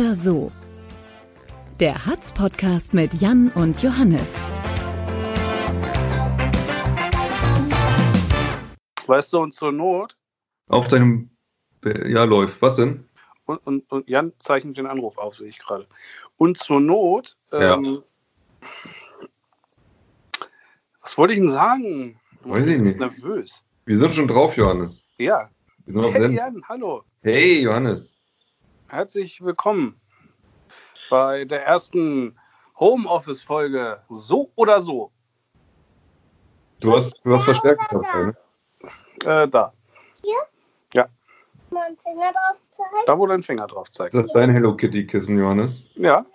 So 0.00 0.06
oder 0.06 0.14
so. 0.14 0.52
Der 1.78 2.06
Hatz-Podcast 2.06 2.94
mit 2.94 3.12
Jan 3.20 3.50
und 3.54 3.82
Johannes. 3.82 4.46
Weißt 9.06 9.34
du, 9.34 9.40
und 9.40 9.52
zur 9.52 9.72
Not. 9.72 10.16
Auf 10.68 10.88
deinem. 10.88 11.28
Ja, 11.84 12.24
läuft. 12.24 12.62
Was 12.62 12.76
denn? 12.76 13.04
Und, 13.44 13.58
und, 13.66 13.92
und 13.92 14.08
Jan 14.08 14.32
zeichnet 14.38 14.78
den 14.78 14.86
Anruf 14.86 15.18
auf, 15.18 15.36
sehe 15.36 15.48
ich 15.48 15.58
gerade. 15.58 15.86
Und 16.38 16.56
zur 16.56 16.80
Not. 16.80 17.36
Ähm, 17.52 17.84
ja. 17.84 17.98
Was 21.02 21.18
wollte 21.18 21.34
ich 21.34 21.40
denn 21.40 21.50
sagen? 21.50 22.18
Du 22.42 22.50
Weiß 22.50 22.66
ich 22.66 22.80
nicht. 22.80 22.98
Nervös. 22.98 23.62
Wir 23.84 23.98
sind 23.98 24.14
schon 24.14 24.28
drauf, 24.28 24.56
Johannes. 24.56 25.02
Ja. 25.18 25.50
Wir 25.84 25.94
sind 25.94 26.04
auf 26.04 26.14
hey, 26.14 26.34
Jan, 26.34 26.62
hallo. 26.66 27.04
Hey, 27.22 27.60
Johannes. 27.60 28.14
Herzlich 28.90 29.40
willkommen 29.40 30.00
bei 31.10 31.44
der 31.44 31.64
ersten 31.64 32.36
Homeoffice-Folge 32.80 34.02
So 34.08 34.50
oder 34.56 34.80
So. 34.80 35.12
Du 36.80 36.96
hast, 36.96 37.14
du 37.22 37.32
hast 37.32 37.44
Verstärker 37.44 37.86
dabei, 37.88 38.22
ne? 38.24 39.42
Äh, 39.44 39.48
da. 39.48 39.72
Hier? 40.24 40.40
Ja. 40.92 41.06
Mein 41.70 41.96
Finger 41.98 42.32
drauf 42.32 42.56
zeigt? 42.70 43.08
Da, 43.08 43.16
wo 43.16 43.28
dein 43.28 43.44
Finger 43.44 43.68
drauf 43.68 43.92
zeigt. 43.92 44.12
Das 44.12 44.24
ist 44.24 44.32
dein 44.34 44.50
Hello 44.50 44.74
Kitty-Kissen, 44.74 45.38
Johannes. 45.38 45.84
Ja. 45.94 46.26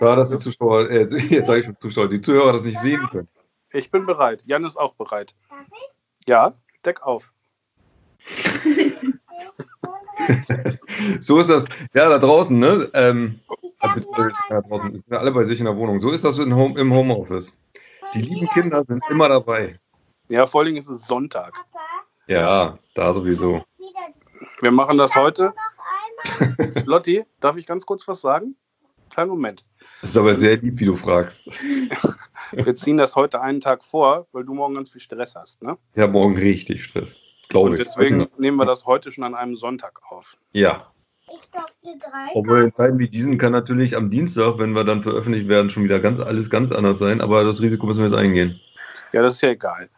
Da, 0.00 0.16
dass 0.16 0.30
die 0.30 0.38
Zuschauer, 0.40 0.90
äh, 0.90 1.02
jetzt 1.28 1.46
sage 1.46 1.60
ich 1.60 1.66
schon 1.66 1.76
Zuschauer, 1.78 2.08
die 2.08 2.20
Zuhörer 2.20 2.54
das 2.54 2.64
nicht 2.64 2.80
sehen 2.80 3.06
können. 3.08 3.28
Ich 3.72 3.92
bin 3.92 4.04
bereit. 4.04 4.42
Jan 4.46 4.64
ist 4.64 4.76
auch 4.76 4.94
bereit. 4.94 5.36
Darf 5.48 5.60
ich? 5.70 6.26
Ja, 6.26 6.54
deck 6.84 7.02
auf. 7.02 7.32
So 11.20 11.38
ist 11.38 11.50
das. 11.50 11.64
Ja, 11.94 12.08
da 12.08 12.18
draußen, 12.18 12.58
ne? 12.58 12.90
Ähm, 12.94 13.40
Ich 13.62 13.72
darf 13.80 13.94
bitte, 13.94 14.08
noch 14.08 14.30
da 14.48 14.60
draußen 14.60 14.92
sind 14.92 15.12
alle 15.12 15.32
bei 15.32 15.44
sich 15.44 15.58
in 15.58 15.64
der 15.64 15.76
Wohnung. 15.76 15.98
So 15.98 16.10
ist 16.10 16.24
das 16.24 16.38
im, 16.38 16.54
Home, 16.54 16.78
im 16.78 16.92
Homeoffice. 16.92 17.56
Die 18.14 18.22
lieben 18.22 18.48
Kinder 18.48 18.84
sind 18.86 19.02
immer 19.10 19.28
dabei. 19.28 19.78
Ja, 20.28 20.46
vor 20.46 20.62
allem 20.62 20.76
ist 20.76 20.88
es 20.88 21.06
Sonntag. 21.06 21.54
Ja, 22.26 22.78
da 22.94 23.14
sowieso. 23.14 23.64
Wir 24.60 24.70
machen 24.70 24.98
das 24.98 25.14
heute. 25.16 25.52
Lotti, 26.84 27.24
darf 27.40 27.56
ich 27.56 27.66
ganz 27.66 27.86
kurz 27.86 28.06
was 28.06 28.20
sagen? 28.20 28.54
Kleinen 29.10 29.30
Moment. 29.30 29.64
Das 30.00 30.10
ist 30.10 30.16
aber 30.16 30.38
sehr 30.38 30.56
lieb, 30.58 30.78
wie 30.78 30.84
du 30.84 30.96
fragst. 30.96 31.48
Wir 32.52 32.74
ziehen 32.74 32.96
das 32.96 33.16
heute 33.16 33.40
einen 33.40 33.60
Tag 33.60 33.84
vor, 33.84 34.26
weil 34.32 34.44
du 34.44 34.54
morgen 34.54 34.74
ganz 34.74 34.90
viel 34.90 35.00
Stress 35.00 35.34
hast. 35.34 35.62
Ne? 35.62 35.76
Habe 35.96 36.12
morgen 36.12 36.36
richtig 36.36 36.84
Stress. 36.84 37.18
Glaube 37.50 37.70
Und 37.70 37.74
ich. 37.74 37.82
deswegen 37.84 38.28
nehmen 38.38 38.58
wir 38.58 38.64
das 38.64 38.86
heute 38.86 39.10
schon 39.10 39.24
an 39.24 39.34
einem 39.34 39.56
Sonntag 39.56 40.00
auf. 40.08 40.36
Ja. 40.52 40.92
Ich 41.26 41.50
durfte 41.50 41.98
drei. 41.98 42.30
Obwohl 42.34 42.62
in 42.64 42.74
Zeiten 42.74 42.98
wie 42.98 43.08
diesen 43.08 43.38
kann 43.38 43.52
natürlich 43.52 43.96
am 43.96 44.08
Dienstag, 44.10 44.58
wenn 44.58 44.72
wir 44.72 44.84
dann 44.84 45.02
veröffentlicht 45.02 45.48
werden, 45.48 45.68
schon 45.70 45.84
wieder 45.84 46.00
ganz 46.00 46.18
alles 46.20 46.48
ganz 46.48 46.72
anders 46.72 46.98
sein. 46.98 47.20
Aber 47.20 47.44
das 47.44 47.60
Risiko 47.60 47.86
müssen 47.86 48.00
wir 48.02 48.08
jetzt 48.08 48.18
eingehen. 48.18 48.58
Ja, 49.12 49.22
das 49.22 49.34
ist 49.34 49.40
ja 49.42 49.50
egal. 49.50 49.90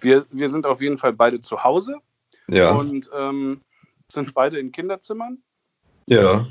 Wir, 0.00 0.26
wir 0.30 0.48
sind 0.48 0.66
auf 0.66 0.80
jeden 0.80 0.98
Fall 0.98 1.12
beide 1.12 1.40
zu 1.40 1.62
Hause 1.62 1.96
Ja. 2.48 2.72
und 2.72 3.08
ähm, 3.14 3.60
sind 4.10 4.34
beide 4.34 4.58
in 4.58 4.72
Kinderzimmern. 4.72 5.38
Ja. 6.06 6.46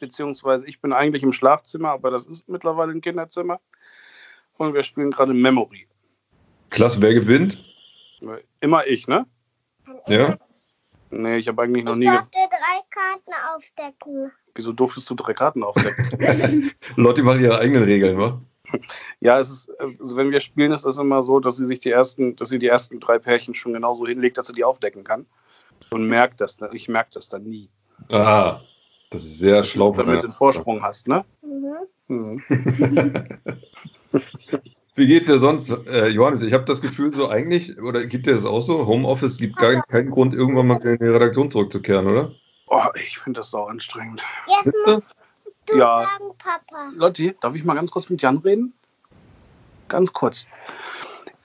Beziehungsweise 0.00 0.66
ich 0.66 0.80
bin 0.80 0.92
eigentlich 0.92 1.22
im 1.22 1.32
Schlafzimmer, 1.32 1.90
aber 1.90 2.10
das 2.10 2.26
ist 2.26 2.48
mittlerweile 2.48 2.92
ein 2.92 3.00
Kinderzimmer. 3.00 3.60
Und 4.56 4.72
wir 4.74 4.82
spielen 4.82 5.10
gerade 5.10 5.34
Memory. 5.34 5.86
Klasse, 6.70 7.00
wer 7.00 7.12
gewinnt? 7.14 7.62
Immer 8.60 8.86
ich, 8.86 9.06
ne? 9.06 9.26
Ja. 10.08 10.36
Nee, 11.10 11.36
ich 11.36 11.48
habe 11.48 11.62
eigentlich 11.62 11.84
noch 11.84 11.92
Ich 11.92 11.98
nie. 11.98 12.06
Ge 12.06 12.14
durfte 12.14 12.38
drei 12.50 12.80
Karten 12.90 13.32
aufdecken. 13.54 14.32
Wieso 14.54 14.72
durftest 14.72 15.08
du 15.10 15.14
drei 15.14 15.34
Karten 15.34 15.62
aufdecken? 15.62 16.72
Lotti 16.96 17.22
macht 17.22 17.40
ihre 17.40 17.58
eigenen 17.58 17.84
Regeln, 17.84 18.18
wa? 18.18 18.40
ja, 19.20 19.38
es 19.38 19.50
ist, 19.50 19.70
also 19.80 20.16
wenn 20.16 20.30
wir 20.32 20.40
spielen, 20.40 20.72
ist 20.72 20.84
es 20.84 20.98
immer 20.98 21.22
so, 21.22 21.38
dass 21.38 21.56
sie 21.56 21.66
sich 21.66 21.78
die 21.78 21.90
ersten, 21.90 22.34
dass 22.36 22.48
sie 22.48 22.58
die 22.58 22.66
ersten 22.66 22.98
drei 22.98 23.18
Pärchen 23.18 23.54
schon 23.54 23.72
genauso 23.72 24.06
hinlegt, 24.06 24.38
dass 24.38 24.48
sie 24.48 24.54
die 24.54 24.64
aufdecken 24.64 25.04
kann. 25.04 25.26
Und 25.90 26.08
merkt 26.08 26.40
das, 26.40 26.56
ich 26.72 26.88
merke 26.88 27.10
das 27.14 27.28
dann 27.28 27.44
nie. 27.44 27.70
Ah, 28.10 28.60
das 29.10 29.24
ist 29.24 29.38
sehr 29.38 29.62
schlau. 29.62 29.92
Damit 29.92 30.20
du 30.20 30.24
einen 30.24 30.32
Vorsprung 30.32 30.82
hast, 30.82 31.06
ne? 31.06 31.24
Mhm. 31.42 31.76
Mhm. 32.08 32.42
Wie 34.96 35.06
geht's 35.06 35.26
dir 35.26 35.38
sonst, 35.38 35.68
äh, 35.68 36.08
Johannes? 36.08 36.40
Ich 36.40 36.54
habe 36.54 36.64
das 36.64 36.80
Gefühl, 36.80 37.12
so 37.12 37.28
eigentlich, 37.28 37.78
oder 37.78 38.06
gibt 38.06 38.24
dir 38.24 38.34
das 38.34 38.46
auch 38.46 38.62
so? 38.62 38.86
Homeoffice 38.86 39.36
gibt 39.36 39.58
gar 39.58 39.82
keinen 39.82 40.10
Grund, 40.10 40.32
irgendwann 40.32 40.66
mal 40.68 40.80
in 40.86 40.96
die 40.96 41.04
Redaktion 41.04 41.50
zurückzukehren, 41.50 42.06
oder? 42.06 42.34
Oh, 42.68 42.82
ich 42.94 43.18
finde 43.18 43.40
das 43.40 43.50
sau 43.50 43.66
anstrengend. 43.66 44.22
Jetzt 44.46 44.74
musst 44.86 45.06
du 45.66 45.76
Ja. 45.76 46.00
sagen, 46.00 46.32
Papa. 46.38 46.90
Lotti, 46.94 47.36
darf 47.40 47.54
ich 47.54 47.62
mal 47.62 47.74
ganz 47.74 47.90
kurz 47.90 48.08
mit 48.08 48.22
Jan 48.22 48.38
reden? 48.38 48.72
Ganz 49.88 50.14
kurz. 50.14 50.46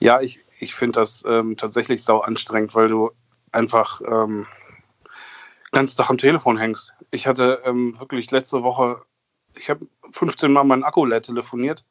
Ja, 0.00 0.22
ich, 0.22 0.40
ich 0.58 0.74
finde 0.74 1.00
das 1.00 1.22
ähm, 1.28 1.58
tatsächlich 1.58 2.02
sau 2.02 2.20
anstrengend, 2.20 2.74
weil 2.74 2.88
du 2.88 3.10
einfach 3.52 4.00
ähm, 4.00 4.46
ganz 5.72 5.94
Tag 5.94 6.08
am 6.08 6.16
Telefon 6.16 6.56
hängst. 6.56 6.94
Ich 7.10 7.26
hatte 7.26 7.60
ähm, 7.66 8.00
wirklich 8.00 8.30
letzte 8.30 8.62
Woche, 8.62 9.02
ich 9.54 9.68
habe 9.68 9.86
15 10.10 10.50
Mal 10.50 10.64
meinen 10.64 10.84
Akku 10.84 11.04
leer 11.04 11.20
telefoniert 11.20 11.84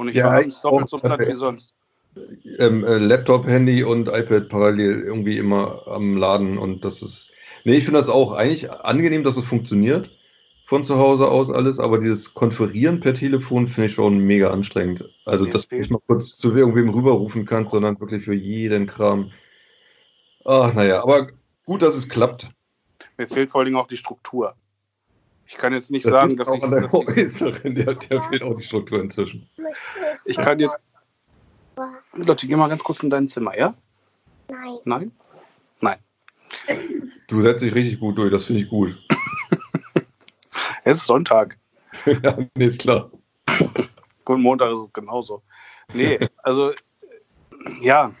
und 0.00 0.08
ich 0.08 0.16
Ja, 0.16 0.24
war 0.26 0.38
abends 0.38 0.62
doppelt 0.62 0.88
so 0.88 0.98
platt 0.98 1.20
wie 1.26 1.34
sonst. 1.36 1.74
Ähm, 2.58 2.82
äh, 2.84 2.98
Laptop, 2.98 3.46
Handy 3.46 3.84
und 3.84 4.08
iPad 4.08 4.48
parallel 4.48 5.00
irgendwie 5.00 5.38
immer 5.38 5.86
am 5.86 6.16
Laden 6.16 6.58
und 6.58 6.84
das 6.84 7.02
ist. 7.02 7.32
Nee, 7.64 7.74
ich 7.74 7.84
finde 7.84 8.00
das 8.00 8.08
auch 8.08 8.32
eigentlich 8.32 8.70
angenehm, 8.72 9.22
dass 9.22 9.36
es 9.36 9.44
funktioniert 9.44 10.10
von 10.64 10.82
zu 10.82 10.98
Hause 10.98 11.28
aus 11.28 11.50
alles, 11.50 11.78
aber 11.78 11.98
dieses 11.98 12.32
Konferieren 12.34 13.00
per 13.00 13.14
Telefon 13.14 13.68
finde 13.68 13.88
ich 13.88 13.94
schon 13.94 14.18
mega 14.18 14.50
anstrengend. 14.50 15.04
Also, 15.24 15.44
Mir 15.44 15.50
dass 15.52 15.62
du 15.62 15.68
fehlt- 15.68 15.80
nicht 15.82 15.90
mal 15.92 16.00
kurz 16.06 16.34
zu 16.36 16.54
irgendwem 16.56 16.88
rüberrufen 16.88 17.44
kannst, 17.44 17.72
sondern 17.72 18.00
wirklich 18.00 18.24
für 18.24 18.34
jeden 18.34 18.86
Kram. 18.86 19.30
Ach, 20.44 20.72
naja, 20.72 21.02
aber 21.02 21.28
gut, 21.66 21.82
dass 21.82 21.96
es 21.96 22.08
klappt. 22.08 22.50
Mir 23.18 23.28
fehlt 23.28 23.50
vor 23.50 23.60
allen 23.60 23.66
Dingen 23.66 23.76
auch 23.76 23.86
die 23.88 23.96
Struktur. 23.96 24.54
Ich 25.50 25.56
kann 25.56 25.72
jetzt 25.72 25.90
nicht 25.90 26.04
Das 26.04 26.12
sagen, 26.12 26.36
dass 26.36 26.46
auch 26.46 26.54
ich, 26.54 26.62
an 26.62 26.70
der 26.70 26.88
Vorleserin, 26.88 27.74
der, 27.74 27.94
der 27.94 28.22
fehlt 28.22 28.44
auch 28.44 28.56
die 28.56 28.62
Struktur 28.62 29.00
inzwischen. 29.00 29.50
ich 30.24 30.36
kann 30.36 30.60
jetzt. 30.60 30.78
Lotti, 32.12 32.46
geh 32.46 32.54
mal 32.54 32.68
ganz 32.68 32.84
kurz 32.84 33.02
in 33.02 33.10
dein 33.10 33.26
Zimmer, 33.26 33.58
ja? 33.58 33.74
Nein. 34.84 35.10
Nein? 35.80 35.98
Du 37.26 37.40
setzt 37.40 37.64
dich 37.64 37.74
richtig 37.74 37.98
gut 37.98 38.16
durch, 38.16 38.30
das 38.30 38.44
finde 38.44 38.62
ich 38.62 38.68
gut. 38.68 38.96
Es 40.82 40.96
ist 40.96 41.06
Sonntag. 41.06 41.58
ja, 42.06 42.38
nee, 42.54 42.64
ist 42.64 42.80
klar. 42.80 43.10
Guten 44.24 44.40
Montag 44.40 44.72
ist 44.72 44.78
es 44.78 44.92
genauso. 44.94 45.42
Nee, 45.92 46.18
also, 46.38 46.72
ja, 47.82 48.12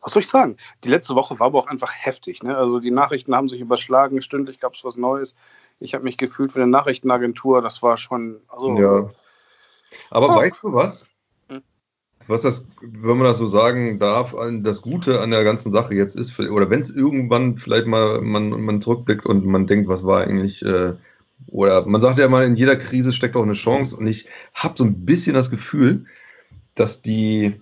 was 0.00 0.12
soll 0.12 0.22
ich 0.22 0.28
sagen? 0.28 0.56
Die 0.84 0.88
letzte 0.88 1.16
Woche 1.16 1.40
war 1.40 1.48
aber 1.48 1.58
auch 1.58 1.66
einfach 1.66 1.92
heftig. 1.92 2.44
Ne? 2.44 2.56
Also, 2.56 2.78
die 2.78 2.92
Nachrichten 2.92 3.34
haben 3.34 3.48
sich 3.48 3.60
überschlagen, 3.60 4.22
stündlich 4.22 4.60
gab 4.60 4.74
es 4.74 4.84
was 4.84 4.96
Neues. 4.96 5.34
Ich 5.80 5.94
habe 5.94 6.04
mich 6.04 6.18
gefühlt 6.18 6.54
wie 6.54 6.60
eine 6.60 6.70
Nachrichtenagentur. 6.70 7.62
Das 7.62 7.82
war 7.82 7.96
schon. 7.96 8.36
Also, 8.48 8.78
Ja. 8.78 9.10
Aber 10.10 10.28
Oh. 10.30 10.36
weißt 10.36 10.58
du 10.62 10.72
was? 10.72 11.10
Hm. 11.48 11.62
Was 12.28 12.42
das, 12.42 12.66
wenn 12.80 13.16
man 13.16 13.24
das 13.26 13.38
so 13.38 13.46
sagen 13.46 13.98
darf, 13.98 14.36
das 14.62 14.82
Gute 14.82 15.20
an 15.20 15.30
der 15.32 15.42
ganzen 15.42 15.72
Sache 15.72 15.94
jetzt 15.94 16.14
ist, 16.14 16.38
oder 16.38 16.70
wenn 16.70 16.80
es 16.80 16.94
irgendwann 16.94 17.56
vielleicht 17.56 17.86
mal 17.86 18.20
man, 18.20 18.50
man 18.50 18.80
zurückblickt 18.80 19.26
und 19.26 19.44
man 19.46 19.66
denkt, 19.66 19.88
was 19.88 20.04
war 20.04 20.20
eigentlich, 20.20 20.62
äh, 20.64 20.92
oder 21.48 21.86
man 21.86 22.00
sagt 22.00 22.18
ja 22.18 22.28
mal, 22.28 22.44
in 22.44 22.54
jeder 22.56 22.76
Krise 22.76 23.12
steckt 23.12 23.34
auch 23.34 23.42
eine 23.42 23.54
Chance 23.54 23.96
und 23.96 24.06
ich 24.06 24.28
habe 24.54 24.74
so 24.76 24.84
ein 24.84 25.04
bisschen 25.04 25.34
das 25.34 25.50
Gefühl, 25.50 26.04
dass 26.76 27.02
die, 27.02 27.60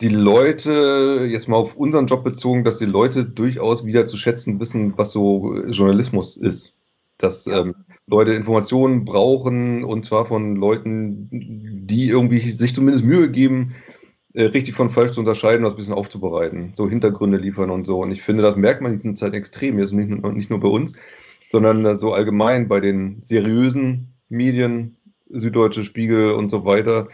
die 0.00 0.08
Leute, 0.08 1.26
jetzt 1.28 1.48
mal 1.48 1.56
auf 1.56 1.76
unseren 1.76 2.06
Job 2.06 2.24
bezogen, 2.24 2.64
dass 2.64 2.78
die 2.78 2.86
Leute 2.86 3.24
durchaus 3.24 3.84
wieder 3.84 4.06
zu 4.06 4.16
schätzen 4.16 4.58
wissen, 4.60 4.96
was 4.96 5.12
so 5.12 5.56
Journalismus 5.66 6.36
ist. 6.36 6.72
Dass 7.18 7.44
Ja. 7.46 7.60
ähm, 7.60 7.74
Leute 8.06 8.32
Informationen 8.32 9.04
brauchen 9.04 9.82
und 9.84 10.04
zwar 10.04 10.26
von 10.26 10.56
Leuten, 10.56 11.28
die 11.30 12.08
irgendwie 12.08 12.50
sich 12.50 12.74
zumindest 12.74 13.04
Mühe 13.04 13.30
geben, 13.30 13.74
äh, 14.34 14.44
richtig 14.44 14.74
von 14.74 14.90
falsch 14.90 15.12
zu 15.12 15.20
unterscheiden, 15.20 15.64
was 15.64 15.72
ein 15.72 15.76
bisschen 15.76 15.94
aufzubereiten, 15.94 16.72
so 16.76 16.88
Hintergründe 16.88 17.38
liefern 17.38 17.70
und 17.70 17.86
so. 17.86 18.00
Und 18.00 18.10
ich 18.10 18.22
finde, 18.22 18.42
das 18.42 18.56
merkt 18.56 18.82
man 18.82 18.92
in 18.92 18.98
diesen 18.98 19.16
Zeiten 19.16 19.36
extrem, 19.36 19.78
jetzt 19.78 19.92
nicht 19.92 20.10
nur, 20.10 20.32
nicht 20.32 20.50
nur 20.50 20.60
bei 20.60 20.68
uns, 20.68 20.94
sondern 21.50 21.84
äh, 21.86 21.96
so 21.96 22.12
allgemein 22.12 22.68
bei 22.68 22.80
den 22.80 23.22
seriösen 23.24 24.14
Medien, 24.28 24.96
Süddeutsche 25.30 25.84
Spiegel 25.84 26.32
und 26.32 26.50
so 26.50 26.64
weiter, 26.64 27.08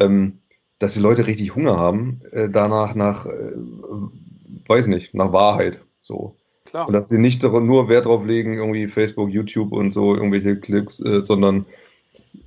ähm, 0.00 0.38
dass 0.78 0.94
die 0.94 1.00
Leute 1.00 1.26
richtig 1.26 1.54
Hunger 1.54 1.76
haben, 1.78 2.20
äh, 2.32 2.48
danach 2.50 2.94
nach, 2.94 3.26
äh, 3.26 3.52
weiß 4.66 4.86
nicht, 4.88 5.14
nach 5.14 5.32
Wahrheit. 5.32 5.84
So. 6.00 6.36
Klar. 6.64 6.86
Und 6.86 6.94
dass 6.94 7.08
sie 7.08 7.18
nicht 7.18 7.42
nur 7.42 7.88
Wert 7.88 8.06
drauf 8.06 8.24
legen, 8.24 8.58
irgendwie 8.58 8.88
Facebook, 8.88 9.30
YouTube 9.30 9.72
und 9.72 9.92
so, 9.92 10.14
irgendwelche 10.14 10.56
Klicks, 10.56 11.00
äh, 11.00 11.22
sondern 11.22 11.66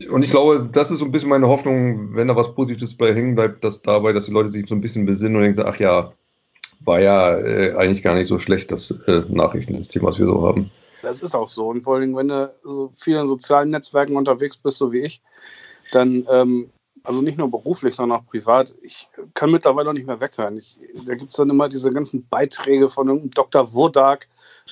und 0.10 0.24
ich 0.24 0.32
glaube, 0.32 0.68
das 0.72 0.92
ist 0.92 1.00
so 1.00 1.06
ein 1.06 1.12
bisschen 1.12 1.30
meine 1.30 1.48
Hoffnung, 1.48 2.16
wenn 2.16 2.28
da 2.28 2.36
was 2.36 2.54
Positives 2.54 2.96
bei 2.96 3.14
hängen 3.14 3.36
bleibt, 3.36 3.64
dass 3.64 3.82
dabei, 3.82 4.14
dass 4.14 4.26
die 4.26 4.32
Leute 4.32 4.52
sich 4.52 4.68
so 4.68 4.76
ein 4.76 4.82
bisschen 4.82 5.06
besinnen 5.06 5.38
und 5.38 5.44
denken, 5.44 5.64
ach 5.66 5.80
ja, 5.80 6.12
war 6.84 7.00
ja 7.00 7.38
äh, 7.38 7.76
eigentlich 7.76 8.04
gar 8.04 8.16
nicht 8.16 8.28
so 8.28 8.40
schlecht, 8.40 8.72
das 8.72 8.92
äh, 9.08 9.24
Nachrichtensystem, 9.30 10.04
was 10.04 10.20
wir 10.20 10.26
so 10.26 10.42
haben. 10.42 10.72
Das 11.02 11.22
ist 11.22 11.36
auch 11.36 11.50
so. 11.50 11.68
Und 11.68 11.84
vor 11.84 11.96
allem, 11.96 12.16
wenn 12.16 12.28
du 12.28 12.54
so 12.64 12.92
viel 12.96 13.16
in 13.18 13.28
sozialen 13.28 13.70
Netzwerken 13.70 14.16
unterwegs 14.16 14.58
bist, 14.58 14.80
so 14.80 14.92
wie 14.92 15.02
ich, 15.02 15.22
dann, 15.92 16.26
ähm, 16.30 16.70
also 17.04 17.22
nicht 17.22 17.38
nur 17.38 17.50
beruflich, 17.50 17.96
sondern 17.96 18.20
auch 18.20 18.26
privat, 18.26 18.74
ich 18.82 19.08
kann 19.36 19.52
mittlerweile 19.52 19.90
auch 19.90 19.94
nicht 19.94 20.08
mehr 20.08 20.22
weghören. 20.22 20.58
Ich, 20.58 20.80
da 21.06 21.14
gibt 21.14 21.32
es 21.32 21.38
dann 21.38 21.50
immer 21.50 21.70
diese 21.70 21.92
ganzen 21.92 22.26
Beiträge 22.28 22.88
von 22.88 23.30
Dr. 23.32 23.74
Wodak, 23.74 24.28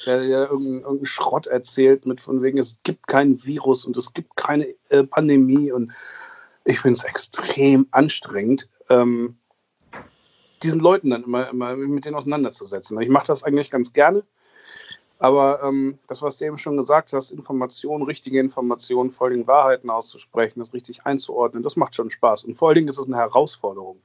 der, 0.06 0.20
der 0.20 0.40
irgendeinen, 0.50 0.80
irgendeinen 0.80 1.06
Schrott 1.06 1.48
erzählt, 1.48 2.06
mit 2.06 2.22
von 2.22 2.42
wegen, 2.42 2.58
es 2.58 2.80
gibt 2.84 3.08
kein 3.08 3.44
Virus 3.46 3.86
und 3.86 3.98
es 3.98 4.14
gibt 4.14 4.36
keine 4.38 4.66
äh, 4.90 5.04
Pandemie. 5.04 5.72
Und 5.72 5.92
ich 6.64 6.80
finde 6.80 6.98
es 6.98 7.04
extrem 7.04 7.88
anstrengend, 7.92 8.70
ähm, 8.90 9.38
diesen 10.64 10.80
Leuten 10.80 11.10
dann 11.10 11.26
immer, 11.26 11.50
immer 11.50 11.76
mit 11.76 12.06
denen 12.06 12.16
auseinanderzusetzen. 12.16 13.00
Ich 13.02 13.10
mache 13.10 13.28
das 13.28 13.44
eigentlich 13.44 13.70
ganz 13.70 13.92
gerne. 13.92 14.24
Aber 15.20 15.62
ähm, 15.62 16.00
das, 16.08 16.22
was 16.22 16.38
du 16.38 16.46
eben 16.46 16.58
schon 16.58 16.78
gesagt 16.78 17.12
hast, 17.12 17.32
Informationen, 17.32 18.04
richtige 18.04 18.40
Informationen, 18.40 19.12
vor 19.12 19.28
allem 19.28 19.46
Wahrheiten 19.46 19.90
auszusprechen, 19.90 20.60
das 20.60 20.74
richtig 20.74 21.06
einzuordnen, 21.06 21.64
das 21.64 21.76
macht 21.76 21.96
schon 21.96 22.10
Spaß. 22.10 22.46
Und 22.46 22.56
vor 22.56 22.70
allen 22.70 22.76
Dingen 22.76 22.88
ist 22.88 22.98
es 22.98 23.08
eine 23.08 23.18
Herausforderung. 23.18 24.00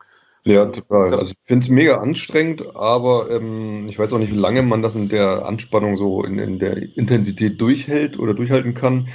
Ja, 0.49 0.65
total. 0.67 1.11
Das 1.11 1.21
also 1.21 1.33
ich 1.33 1.39
finde 1.45 1.65
es 1.65 1.69
mega 1.69 1.99
anstrengend, 1.99 2.75
aber 2.75 3.31
ähm, 3.31 3.87
ich 3.89 3.99
weiß 3.99 4.13
auch 4.15 4.19
nicht, 4.19 4.33
wie 4.33 4.39
lange 4.39 4.63
man 4.63 4.81
das 4.81 4.97
in 4.97 5.11
der 5.11 5.45
Anspannung 5.45 5.99
so 5.99 6.25
in, 6.25 6.39
in 6.39 6.59
der 6.59 6.77
Intensität 6.97 7.61
durchhält 7.61 8.19
oder 8.19 8.33
durchhalten 8.33 8.73
kann. 8.73 9.09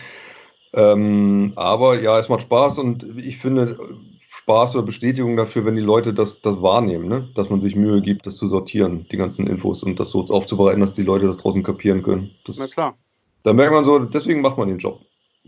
Ähm, 0.74 1.54
aber 1.56 2.00
ja, 2.00 2.20
es 2.20 2.30
macht 2.30 2.44
Spaß 2.44 2.78
und 2.78 3.18
ich 3.18 3.38
finde, 3.38 3.80
Spaß 4.20 4.76
oder 4.76 4.86
Bestätigung 4.86 5.36
dafür, 5.36 5.66
wenn 5.66 5.76
die 5.76 5.82
Leute 5.82 6.14
das, 6.14 6.42
das 6.42 6.62
wahrnehmen, 6.62 7.08
ne? 7.08 7.30
dass 7.34 7.50
man 7.50 7.62
sich 7.62 7.76
Mühe 7.76 8.02
gibt, 8.02 8.28
das 8.28 8.38
zu 8.38 8.48
sortieren, 8.48 9.08
die 9.12 9.18
ganzen 9.18 9.48
Infos 9.48 9.82
und 9.82 10.00
das 10.00 10.12
so 10.12 10.26
aufzubereiten, 10.26 10.82
dass 10.82 10.94
die 10.94 11.04
Leute 11.04 11.26
das 11.26 11.38
draußen 11.38 11.64
kapieren 11.64 12.04
können. 12.04 12.32
Das, 12.46 12.60
Na 12.60 12.68
klar. 12.68 12.96
Da 13.42 13.54
merkt 13.54 13.74
man 13.74 13.84
so, 13.84 13.98
deswegen 14.00 14.42
macht 14.42 14.58
man 14.58 14.68
den 14.68 14.78
Job, 14.78 15.02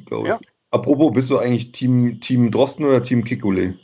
glaube 0.06 0.28
ja. 0.30 0.40
ich. 0.42 0.48
Apropos, 0.72 1.14
bist 1.14 1.30
du 1.30 1.38
eigentlich 1.38 1.72
Team, 1.74 2.20
Team 2.22 2.50
Drosten 2.52 2.86
oder 2.86 3.04
Team 3.04 3.24
Kikule? 3.24 3.76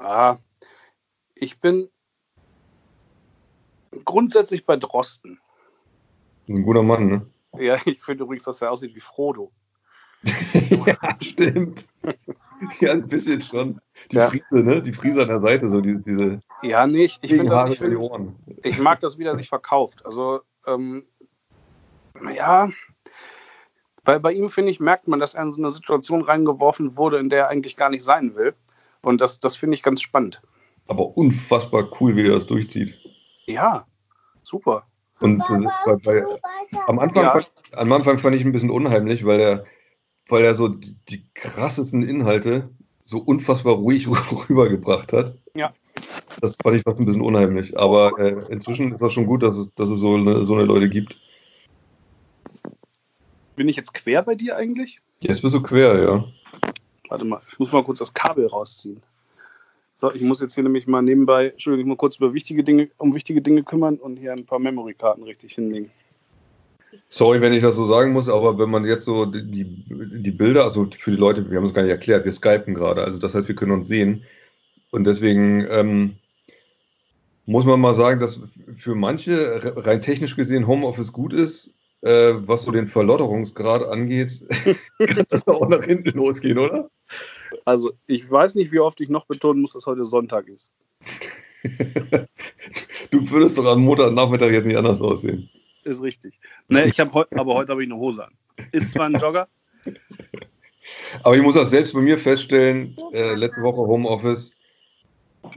Ah, 0.00 0.38
ich 1.34 1.60
bin 1.60 1.90
grundsätzlich 4.04 4.64
bei 4.64 4.76
Drosten. 4.76 5.38
Ein 6.48 6.62
guter 6.62 6.82
Mann, 6.82 7.06
ne? 7.06 7.26
Ja, 7.58 7.76
ich 7.84 8.00
finde 8.00 8.24
übrigens, 8.24 8.44
dass 8.44 8.62
er 8.62 8.70
aussieht 8.72 8.94
wie 8.94 9.00
Frodo. 9.00 9.52
ja, 10.86 11.16
stimmt. 11.22 11.86
Ja, 12.80 12.92
ein 12.92 13.08
bisschen 13.08 13.40
schon. 13.40 13.80
Die 14.10 14.16
ja. 14.16 14.28
Friese, 14.28 14.44
ne? 14.54 14.82
Die 14.82 14.92
Friese 14.92 15.22
an 15.22 15.28
der 15.28 15.40
Seite, 15.40 15.70
so 15.70 15.80
die, 15.80 15.96
diese. 16.02 16.40
Ja, 16.62 16.86
nicht. 16.86 17.20
Ich, 17.22 17.32
finde 17.32 17.66
ich, 17.68 17.78
find, 17.78 18.34
ich 18.62 18.78
mag 18.78 19.00
das, 19.00 19.18
wie 19.18 19.24
er 19.24 19.36
sich 19.36 19.48
verkauft. 19.48 20.04
Also, 20.04 20.40
ähm, 20.66 21.06
ja, 22.34 22.68
weil 24.04 24.20
bei 24.20 24.32
ihm, 24.32 24.50
finde 24.50 24.70
ich, 24.70 24.80
merkt 24.80 25.08
man, 25.08 25.20
dass 25.20 25.34
er 25.34 25.42
in 25.42 25.52
so 25.52 25.60
eine 25.60 25.70
Situation 25.70 26.22
reingeworfen 26.22 26.96
wurde, 26.98 27.18
in 27.18 27.30
der 27.30 27.44
er 27.44 27.48
eigentlich 27.48 27.76
gar 27.76 27.88
nicht 27.88 28.04
sein 28.04 28.34
will. 28.34 28.54
Und 29.02 29.20
das, 29.20 29.40
das 29.40 29.56
finde 29.56 29.76
ich 29.76 29.82
ganz 29.82 30.02
spannend. 30.02 30.42
Aber 30.86 31.16
unfassbar 31.16 31.88
cool, 32.00 32.16
wie 32.16 32.26
er 32.26 32.34
das 32.34 32.46
durchzieht. 32.46 32.98
Ja, 33.46 33.86
super. 34.42 34.86
Und 35.20 35.40
äh, 35.40 35.68
bei, 35.84 35.96
bei, 35.96 36.24
am, 36.86 36.98
Anfang, 36.98 37.22
ja. 37.22 37.40
am 37.72 37.92
Anfang 37.92 38.18
fand 38.18 38.36
ich 38.36 38.44
ein 38.44 38.52
bisschen 38.52 38.70
unheimlich, 38.70 39.24
weil 39.24 39.40
er 39.40 39.64
weil 40.30 40.44
er 40.44 40.54
so 40.54 40.68
die, 40.68 40.96
die 41.08 41.24
krassesten 41.34 42.02
Inhalte 42.02 42.70
so 43.04 43.18
unfassbar 43.18 43.74
ruhig 43.74 44.08
rübergebracht 44.48 45.12
hat. 45.12 45.36
Ja. 45.54 45.72
Das 46.40 46.56
fand 46.62 46.76
ich 46.76 46.82
fast 46.82 47.00
ein 47.00 47.06
bisschen 47.06 47.22
unheimlich. 47.22 47.78
Aber 47.78 48.18
äh, 48.18 48.44
inzwischen 48.50 48.92
ist 48.92 49.02
das 49.02 49.12
schon 49.12 49.26
gut, 49.26 49.42
dass 49.42 49.56
es, 49.56 49.74
dass 49.74 49.90
es 49.90 49.98
so, 49.98 50.14
eine, 50.14 50.44
so 50.44 50.54
eine 50.54 50.64
Leute 50.64 50.88
gibt. 50.88 51.16
Bin 53.56 53.68
ich 53.68 53.76
jetzt 53.76 53.92
quer 53.92 54.22
bei 54.22 54.34
dir 54.34 54.56
eigentlich? 54.56 55.00
Jetzt 55.18 55.42
bist 55.42 55.54
du 55.54 55.62
quer, 55.62 56.00
ja. 56.00 56.24
Warte 57.10 57.24
mal, 57.24 57.40
ich 57.50 57.58
muss 57.58 57.72
mal 57.72 57.82
kurz 57.82 57.98
das 57.98 58.14
Kabel 58.14 58.46
rausziehen. 58.46 59.02
So, 59.96 60.12
ich 60.14 60.22
muss 60.22 60.40
jetzt 60.40 60.54
hier 60.54 60.62
nämlich 60.62 60.86
mal 60.86 61.02
nebenbei, 61.02 61.48
Entschuldigung, 61.48 61.90
mal 61.90 61.96
kurz 61.96 62.16
über 62.16 62.32
wichtige 62.32 62.64
Dinge, 62.64 62.88
um 62.96 63.14
wichtige 63.14 63.42
Dinge 63.42 63.64
kümmern 63.64 63.96
und 63.96 64.16
hier 64.16 64.32
ein 64.32 64.46
paar 64.46 64.60
Memory-Karten 64.60 65.24
richtig 65.24 65.54
hinlegen. 65.54 65.90
Sorry, 67.08 67.40
wenn 67.40 67.52
ich 67.52 67.62
das 67.62 67.74
so 67.74 67.84
sagen 67.84 68.12
muss, 68.12 68.28
aber 68.28 68.58
wenn 68.58 68.70
man 68.70 68.84
jetzt 68.84 69.04
so 69.04 69.26
die, 69.26 69.64
die 69.64 70.30
Bilder, 70.30 70.62
also 70.64 70.88
für 70.98 71.10
die 71.10 71.16
Leute, 71.16 71.50
wir 71.50 71.58
haben 71.58 71.66
es 71.66 71.74
gar 71.74 71.82
nicht 71.82 71.90
erklärt, 71.90 72.24
wir 72.24 72.32
skypen 72.32 72.74
gerade, 72.74 73.02
also 73.02 73.18
das 73.18 73.34
heißt, 73.34 73.48
wir 73.48 73.56
können 73.56 73.72
uns 73.72 73.88
sehen. 73.88 74.22
Und 74.90 75.04
deswegen 75.04 75.66
ähm, 75.68 76.16
muss 77.46 77.64
man 77.64 77.80
mal 77.80 77.94
sagen, 77.94 78.20
dass 78.20 78.40
für 78.76 78.94
manche 78.94 79.60
rein 79.84 80.00
technisch 80.00 80.36
gesehen 80.36 80.68
Homeoffice 80.68 81.12
gut 81.12 81.32
ist, 81.32 81.74
äh, 82.02 82.34
was 82.46 82.62
so 82.62 82.70
den 82.70 82.88
Verlotterungsgrad 82.88 83.82
angeht, 83.82 84.44
kann 84.98 85.26
das 85.28 85.46
auch 85.46 85.68
nach 85.68 85.84
hinten 85.84 86.10
losgehen, 86.16 86.58
oder? 86.58 86.90
Also 87.64 87.92
ich 88.06 88.30
weiß 88.30 88.54
nicht, 88.54 88.72
wie 88.72 88.80
oft 88.80 89.00
ich 89.00 89.08
noch 89.08 89.26
betonen 89.26 89.62
muss, 89.62 89.72
dass 89.72 89.86
heute 89.86 90.04
Sonntag 90.04 90.48
ist. 90.48 90.72
du 93.10 93.30
würdest 93.30 93.58
doch 93.58 93.66
am 93.66 93.82
Montagnachmittag 93.82 94.50
jetzt 94.50 94.66
nicht 94.66 94.78
anders 94.78 95.02
aussehen 95.02 95.50
ist 95.84 96.02
richtig. 96.02 96.40
Ne, 96.68 96.86
ich 96.86 96.98
habe 97.00 97.12
heute, 97.12 97.36
aber 97.38 97.54
heute 97.54 97.72
habe 97.72 97.82
ich 97.82 97.90
eine 97.90 97.98
Hose 97.98 98.24
an. 98.24 98.32
Ist 98.72 98.92
zwar 98.92 99.06
ein 99.06 99.14
Jogger. 99.14 99.48
Aber 101.22 101.36
ich 101.36 101.42
muss 101.42 101.54
das 101.54 101.70
selbst 101.70 101.94
bei 101.94 102.00
mir 102.00 102.18
feststellen, 102.18 102.96
äh, 103.12 103.34
letzte 103.34 103.62
Woche 103.62 103.78
Homeoffice 103.78 104.52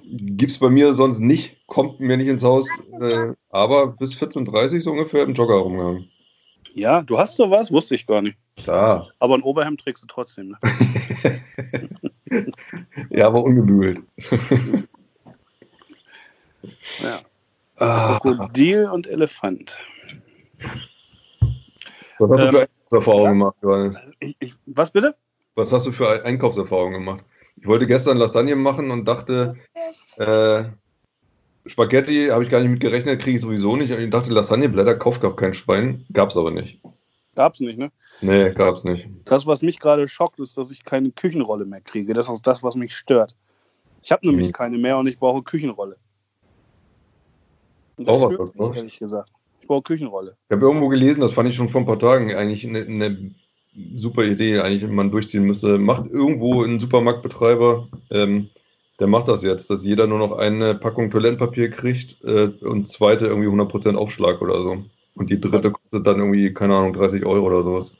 gibt 0.09 0.51
es 0.51 0.59
bei 0.59 0.69
mir 0.69 0.93
sonst 0.93 1.19
nicht, 1.19 1.57
kommt 1.67 1.99
mir 1.99 2.15
nicht 2.15 2.29
ins 2.29 2.43
Haus, 2.43 2.67
äh, 3.01 3.33
aber 3.49 3.87
bis 3.87 4.15
14.30 4.15 4.75
Uhr 4.75 4.81
so 4.81 4.91
ungefähr 4.91 5.23
im 5.23 5.33
Jogger 5.33 5.55
rumgegangen. 5.55 6.09
Ja, 6.73 7.01
du 7.01 7.19
hast 7.19 7.35
sowas? 7.35 7.71
Wusste 7.71 7.95
ich 7.95 8.07
gar 8.07 8.21
nicht. 8.21 8.37
Klar. 8.57 9.09
Aber 9.19 9.35
ein 9.35 9.43
Oberhemd 9.43 9.81
trägst 9.81 10.03
du 10.03 10.07
trotzdem. 10.07 10.49
Ne? 10.49 10.57
ja, 13.09 13.27
aber 13.27 13.43
ungebügelt. 13.43 14.01
ja. 17.01 17.21
Ah. 17.77 18.17
Krokodil 18.19 18.85
und 18.85 19.07
Elefant. 19.07 19.77
Was 22.19 22.31
hast 22.31 22.39
ähm, 22.41 22.51
du 22.51 22.51
für 22.51 22.61
Einkaufserfahrungen 22.61 23.39
gemacht, 23.39 23.55
Johannes? 23.61 24.01
Ich, 24.19 24.35
ich, 24.39 24.53
was 24.65 24.91
bitte? 24.91 25.15
Was 25.55 25.71
hast 25.71 25.85
du 25.85 25.91
für 25.91 26.25
Einkaufserfahrungen 26.25 26.93
gemacht? 26.93 27.23
Ich 27.55 27.67
wollte 27.67 27.85
gestern 27.85 28.17
Lasagne 28.17 28.55
machen 28.55 28.89
und 28.89 29.05
dachte, 29.05 29.53
äh, 30.17 30.63
Spaghetti 31.65 32.27
habe 32.27 32.43
ich 32.43 32.49
gar 32.49 32.59
nicht 32.59 32.69
mit 32.69 32.79
gerechnet, 32.81 33.21
kriege 33.21 33.37
ich 33.37 33.41
sowieso 33.41 33.75
nicht. 33.75 33.91
Und 33.91 34.01
ich 34.01 34.09
dachte, 34.09 34.31
Lasagneblätter 34.31 34.95
kauft 34.95 35.21
gar 35.21 35.35
kein 35.35 35.53
Schwein. 35.53 36.05
Gab 36.11 36.29
es 36.29 36.37
aber 36.37 36.51
nicht. 36.51 36.79
Gab 37.35 37.53
es 37.53 37.61
nicht, 37.61 37.79
ne? 37.79 37.91
Nee, 38.21 38.51
gab 38.51 38.75
es 38.75 38.83
nicht. 38.83 39.07
Das, 39.25 39.47
was 39.47 39.61
mich 39.61 39.79
gerade 39.79 40.07
schockt, 40.07 40.39
ist, 40.39 40.57
dass 40.57 40.71
ich 40.71 40.83
keine 40.83 41.11
Küchenrolle 41.11 41.65
mehr 41.65 41.81
kriege. 41.81 42.13
Das 42.13 42.29
ist 42.29 42.45
das, 42.45 42.63
was 42.63 42.75
mich 42.75 42.95
stört. 42.95 43.35
Ich 44.01 44.11
habe 44.11 44.27
nämlich 44.27 44.47
hm. 44.47 44.53
keine 44.53 44.77
mehr 44.77 44.97
und 44.97 45.07
ich 45.07 45.17
brauche 45.17 45.41
Küchenrolle. 45.41 45.95
Und 47.97 48.07
das 48.07 48.17
oh, 48.17 48.31
stört 48.31 48.59
mich, 48.59 48.77
ehrlich 48.77 48.99
gesagt. 48.99 49.31
Ich 49.61 49.67
brauche 49.67 49.83
Küchenrolle. 49.83 50.35
Ich 50.49 50.55
habe 50.55 50.65
irgendwo 50.65 50.89
gelesen, 50.89 51.21
das 51.21 51.33
fand 51.33 51.49
ich 51.49 51.55
schon 51.55 51.69
vor 51.69 51.81
ein 51.81 51.87
paar 51.87 51.99
Tagen 51.99 52.33
eigentlich 52.35 52.67
eine, 52.67 52.81
eine 52.81 53.31
super 53.95 54.25
Idee, 54.25 54.59
eigentlich, 54.59 54.83
wenn 54.83 54.95
man 54.95 55.11
durchziehen 55.11 55.45
müsste. 55.45 55.77
Macht 55.77 56.09
irgendwo 56.11 56.63
ein 56.63 56.79
Supermarktbetreiber, 56.79 57.87
ähm, 58.11 58.49
der 59.03 59.09
macht 59.09 59.27
das 59.27 59.43
jetzt, 59.43 59.69
dass 59.69 59.83
jeder 59.83 60.07
nur 60.07 60.17
noch 60.17 60.37
eine 60.37 60.75
Packung 60.75 61.11
Toilettenpapier 61.11 61.69
kriegt 61.69 62.23
äh, 62.23 62.45
und 62.61 62.87
zweite 62.87 63.27
irgendwie 63.27 63.49
100% 63.49 63.95
Aufschlag 63.95 64.41
oder 64.41 64.63
so. 64.63 64.77
Und 65.15 65.29
die 65.29 65.41
dritte 65.41 65.71
kostet 65.71 66.07
dann 66.07 66.19
irgendwie, 66.19 66.53
keine 66.53 66.73
Ahnung, 66.77 66.93
30 66.93 67.25
Euro 67.25 67.47
oder 67.47 67.63
sowas. 67.63 67.97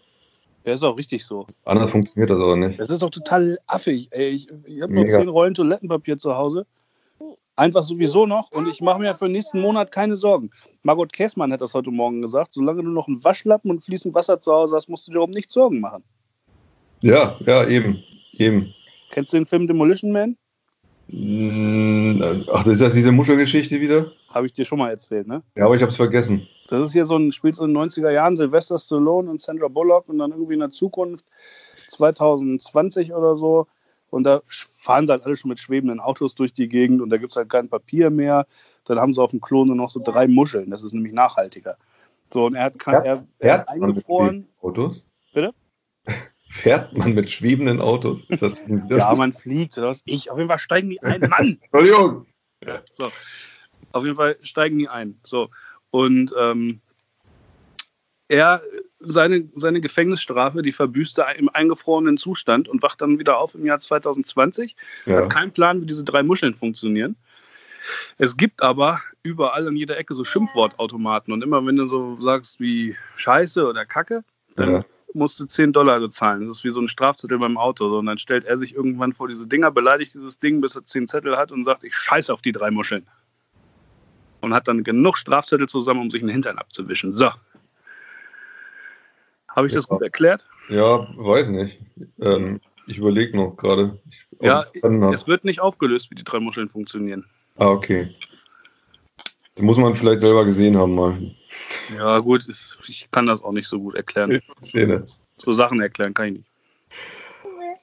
Ja, 0.63 0.71
ist 0.71 0.81
auch 0.81 0.97
richtig 0.97 1.25
so. 1.25 1.45
Anders 1.65 1.91
funktioniert 1.91 2.29
das 2.29 2.37
aber 2.37 2.55
nicht. 2.55 2.79
Das 2.79 2.89
ist 2.89 3.03
doch 3.03 3.09
total 3.09 3.59
affig. 3.67 4.07
Ey, 4.11 4.29
ich 4.29 4.47
ich 4.65 4.81
habe 4.81 4.93
noch 4.93 5.03
zehn 5.03 5.27
Rollen 5.27 5.53
Toilettenpapier 5.53 6.17
zu 6.17 6.37
Hause. 6.37 6.65
Einfach 7.57 7.83
sowieso 7.83 8.25
noch 8.25 8.53
und 8.53 8.69
ich 8.69 8.79
mache 8.79 8.99
mir 8.99 9.13
für 9.13 9.25
den 9.25 9.33
nächsten 9.33 9.59
Monat 9.59 9.91
keine 9.91 10.15
Sorgen. 10.15 10.51
Margot 10.83 11.11
Käßmann 11.11 11.51
hat 11.51 11.59
das 11.59 11.73
heute 11.73 11.91
Morgen 11.91 12.21
gesagt. 12.21 12.53
Solange 12.53 12.81
du 12.81 12.89
noch 12.91 13.09
einen 13.09 13.21
Waschlappen 13.21 13.69
und 13.69 13.83
fließend 13.83 14.15
Wasser 14.15 14.39
zu 14.39 14.53
Hause 14.53 14.77
hast, 14.77 14.87
musst 14.87 15.05
du 15.09 15.11
dir 15.11 15.21
um 15.21 15.31
nichts 15.31 15.53
Sorgen 15.53 15.81
machen. 15.81 16.05
Ja, 17.01 17.35
ja, 17.45 17.67
eben. 17.67 18.01
eben. 18.37 18.73
Kennst 19.11 19.33
du 19.33 19.37
den 19.37 19.47
Film 19.47 19.67
Demolition 19.67 20.13
Man? 20.13 20.37
Mm, 21.07 22.21
ach, 22.51 22.63
das 22.63 22.73
ist 22.73 22.81
das 22.81 22.93
diese 22.93 23.11
Muschelgeschichte 23.11 23.79
wieder? 23.79 24.11
Habe 24.29 24.45
ich 24.45 24.53
dir 24.53 24.65
schon 24.65 24.79
mal 24.79 24.89
erzählt, 24.89 25.27
ne? 25.27 25.43
Ja, 25.55 25.65
aber 25.65 25.75
ich 25.75 25.81
habe 25.81 25.91
es 25.91 25.97
vergessen. 25.97 26.47
Das 26.69 26.81
ist 26.81 26.93
hier 26.93 27.05
so 27.05 27.17
ein, 27.17 27.31
spielt 27.31 27.55
so 27.55 27.65
in 27.65 27.73
den 27.73 27.83
90er 27.83 28.09
Jahren, 28.09 28.35
Sylvester 28.35 28.79
Stallone 28.79 29.29
und 29.29 29.41
Sandra 29.41 29.67
Bullock 29.67 30.09
und 30.09 30.17
dann 30.17 30.31
irgendwie 30.31 30.53
in 30.53 30.59
der 30.59 30.71
Zukunft, 30.71 31.25
2020 31.89 33.13
oder 33.13 33.35
so, 33.35 33.67
und 34.13 34.25
da 34.25 34.41
fahren 34.47 35.07
sie 35.07 35.11
halt 35.11 35.25
alle 35.25 35.35
schon 35.35 35.49
mit 35.49 35.59
schwebenden 35.59 35.99
Autos 35.99 36.35
durch 36.35 36.53
die 36.53 36.67
Gegend 36.67 37.01
und 37.01 37.09
da 37.09 37.17
gibt 37.17 37.31
es 37.31 37.35
halt 37.35 37.49
kein 37.49 37.67
Papier 37.67 38.11
mehr. 38.11 38.45
Dann 38.85 38.99
haben 38.99 39.11
sie 39.11 39.19
auf 39.19 39.31
dem 39.31 39.41
Klo 39.41 39.65
nur 39.65 39.75
noch 39.75 39.89
so 39.89 39.99
drei 40.03 40.27
Muscheln. 40.27 40.69
Das 40.69 40.83
ist 40.83 40.93
nämlich 40.93 41.13
nachhaltiger. 41.13 41.77
So, 42.31 42.45
und 42.45 42.53
er 42.53 42.65
hat 42.65 42.77
kein, 42.77 43.03
er, 43.03 43.25
er 43.39 43.53
hat 43.53 43.69
eingefroren. 43.69 44.47
Autos? 44.61 45.03
Bitte? 45.33 45.55
Fährt 46.53 46.95
man 46.95 47.15
mit 47.15 47.31
schwebenden 47.31 47.81
Autos? 47.81 48.21
Ist 48.29 48.43
das, 48.43 48.55
ja, 48.89 49.15
man 49.15 49.33
fliegt. 49.33 49.75
Das 49.75 50.03
ich. 50.05 50.29
Auf 50.29 50.37
jeden 50.37 50.49
Fall 50.49 50.59
steigen 50.59 50.91
die 50.91 51.01
ein. 51.01 51.21
Mann! 51.21 51.57
Entschuldigung! 51.71 52.27
Ja, 52.63 52.79
so. 52.91 53.11
Auf 53.91 54.03
jeden 54.03 54.15
Fall 54.15 54.37
steigen 54.43 54.77
die 54.77 54.87
ein. 54.87 55.19
So. 55.23 55.49
Und 55.89 56.31
ähm, 56.39 56.79
er 58.27 58.61
seine, 58.99 59.49
seine 59.55 59.81
Gefängnisstrafe, 59.81 60.61
die 60.61 60.71
verbüßt 60.71 61.17
er 61.17 61.39
im 61.39 61.49
eingefrorenen 61.49 62.17
Zustand 62.17 62.69
und 62.69 62.83
wacht 62.83 63.01
dann 63.01 63.17
wieder 63.17 63.39
auf 63.39 63.55
im 63.55 63.65
Jahr 63.65 63.79
2020. 63.79 64.75
Ja. 65.07 65.23
Hat 65.23 65.31
keinen 65.31 65.51
Plan, 65.51 65.81
wie 65.81 65.87
diese 65.87 66.03
drei 66.03 66.21
Muscheln 66.21 66.53
funktionieren. 66.53 67.15
Es 68.19 68.37
gibt 68.37 68.61
aber 68.61 69.01
überall 69.23 69.67
an 69.67 69.75
jeder 69.75 69.97
Ecke 69.97 70.13
so 70.13 70.23
Schimpfwortautomaten 70.23 71.33
und 71.33 71.43
immer 71.43 71.65
wenn 71.65 71.77
du 71.77 71.87
so 71.87 72.15
sagst 72.21 72.59
wie 72.59 72.95
Scheiße 73.15 73.67
oder 73.67 73.85
Kacke, 73.85 74.23
dann 74.55 74.71
Ja. 74.71 74.85
Musst 75.15 75.39
du 75.39 75.45
10 75.45 75.73
Dollar 75.73 75.99
bezahlen. 75.99 76.47
Das 76.47 76.57
ist 76.57 76.63
wie 76.63 76.71
so 76.71 76.79
ein 76.81 76.87
Strafzettel 76.87 77.37
beim 77.39 77.57
Auto. 77.57 77.89
So, 77.89 77.99
und 77.99 78.05
dann 78.05 78.17
stellt 78.17 78.45
er 78.45 78.57
sich 78.57 78.73
irgendwann 78.75 79.13
vor 79.13 79.27
diese 79.27 79.47
Dinger, 79.47 79.71
beleidigt 79.71 80.13
dieses 80.13 80.39
Ding, 80.39 80.61
bis 80.61 80.75
er 80.75 80.85
10 80.85 81.07
Zettel 81.07 81.37
hat 81.37 81.51
und 81.51 81.65
sagt, 81.65 81.83
ich 81.83 81.95
scheiße 81.95 82.33
auf 82.33 82.41
die 82.41 82.51
drei 82.51 82.71
Muscheln. 82.71 83.05
Und 84.41 84.53
hat 84.53 84.67
dann 84.67 84.83
genug 84.83 85.17
Strafzettel 85.17 85.67
zusammen, 85.69 86.01
um 86.01 86.11
sich 86.11 86.21
einen 86.21 86.31
Hintern 86.31 86.57
abzuwischen. 86.57 87.13
So. 87.13 87.29
Habe 89.49 89.67
ich 89.67 89.73
das 89.73 89.85
Ja. 89.85 89.95
gut 89.95 90.01
erklärt? 90.01 90.45
Ja, 90.69 91.07
weiß 91.17 91.49
nicht. 91.49 91.79
Ähm, 92.19 92.59
ich 92.87 92.97
überlege 92.97 93.37
noch 93.37 93.55
gerade. 93.55 93.99
Ja. 94.41 94.63
Es 95.13 95.27
wird 95.27 95.45
nicht 95.45 95.61
aufgelöst, 95.61 96.11
wie 96.11 96.15
die 96.15 96.23
drei 96.23 96.39
Muscheln 96.39 96.67
funktionieren. 96.69 97.25
Ah, 97.57 97.67
okay. 97.67 98.13
Das 99.55 99.63
muss 99.63 99.77
man 99.77 99.95
vielleicht 99.95 100.21
selber 100.21 100.45
gesehen 100.45 100.75
haben 100.77 100.95
mal. 100.95 101.17
Ja, 101.97 102.19
gut, 102.19 102.47
ich 102.87 103.07
kann 103.11 103.25
das 103.25 103.43
auch 103.43 103.51
nicht 103.51 103.67
so 103.67 103.79
gut 103.79 103.95
erklären. 103.95 104.41
Szene. 104.61 105.03
So 105.37 105.53
Sachen 105.53 105.81
erklären 105.81 106.13
kann 106.13 106.27
ich 106.27 106.33
nicht. 106.33 106.49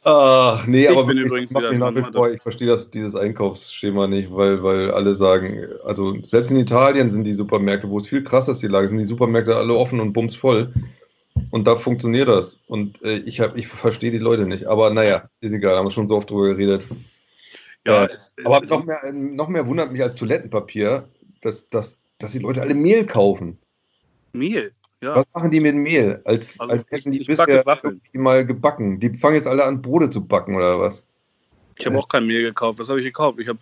Ach, 0.05 0.67
nee, 0.67 0.85
Ich 0.85 0.91
aber 0.91 1.05
bin 1.05 1.19
übrigens 1.19 1.51
wieder 1.55 1.73
nach 1.73 1.95
wie 1.95 2.13
vor, 2.13 2.31
ich 2.31 2.41
verstehe 2.41 2.69
das, 2.69 2.91
dieses 2.91 3.15
Einkaufsschema 3.15 4.07
nicht, 4.07 4.33
weil, 4.33 4.63
weil 4.63 4.91
alle 4.93 5.15
sagen, 5.15 5.67
also 5.85 6.17
selbst 6.23 6.51
in 6.51 6.59
Italien 6.59 7.11
sind 7.11 7.25
die 7.25 7.35
Supermärkte, 7.35 7.89
wo 7.91 7.99
es 7.99 8.09
viel 8.09 8.25
krasser 8.25 8.53
ist, 8.53 8.63
die 8.63 8.69
Lage, 8.69 8.89
sind 8.89 8.99
die 8.99 9.07
Supermärkte 9.07 9.57
alle 9.57 9.75
offen 9.75 10.01
und 10.01 10.15
bumsvoll. 10.15 10.73
Und 11.51 11.67
da 11.67 11.77
funktioniert 11.77 12.29
das. 12.29 12.61
Und 12.67 13.03
äh, 13.03 13.19
ich, 13.19 13.41
hab, 13.41 13.57
ich 13.57 13.69
verstehe 13.69 14.11
die 14.11 14.19
Leute 14.19 14.47
nicht. 14.47 14.67
Aber 14.67 14.91
naja, 14.91 15.29
ist 15.41 15.53
egal, 15.53 15.77
haben 15.77 15.87
wir 15.87 15.91
schon 15.91 16.07
so 16.07 16.17
oft 16.17 16.31
drüber 16.31 16.49
geredet. 16.49 16.87
Ja, 17.87 18.03
Ja, 18.03 18.05
es, 18.07 18.33
es, 18.37 18.47
Aber 18.47 18.63
es, 18.63 18.71
noch 18.71 18.85
mehr, 18.85 19.13
noch 19.13 19.49
mehr 19.49 19.67
wundert 19.67 19.93
mich 19.93 20.03
als 20.03 20.15
Toilettenpapier, 20.15 21.09
dass, 21.43 21.69
dass, 21.69 21.99
dass 22.23 22.33
die 22.33 22.39
Leute 22.39 22.61
alle 22.63 22.75
Mehl 22.75 23.07
kaufen. 23.07 23.59
Mehl. 24.33 24.73
Ja. 25.03 25.17
Was 25.17 25.27
machen 25.35 25.51
die 25.51 25.61
mit 25.61 25.75
Mehl? 25.75 26.21
Als, 26.25 26.61
Also 26.61 26.73
als 26.73 26.87
hätten 26.91 27.11
die 27.11 27.21
bisher 27.25 27.65
mal 28.13 28.47
gebacken. 28.47 29.01
Die 29.01 29.13
fangen 29.15 29.35
jetzt 29.37 29.47
alle 29.49 29.65
an, 29.65 29.81
Brote 29.81 30.11
zu 30.11 30.25
backen 30.25 30.55
oder 30.55 30.79
was? 30.79 31.07
Ich 31.77 31.87
habe 31.87 31.99
auch 31.99 32.09
kein 32.09 32.27
Mehl 32.27 32.43
gekauft. 32.43 32.79
Was 32.79 32.91
habe 32.91 33.01
ich 33.01 33.07
gekauft? 33.07 33.39
Ich 33.41 33.49
habe 33.49 33.59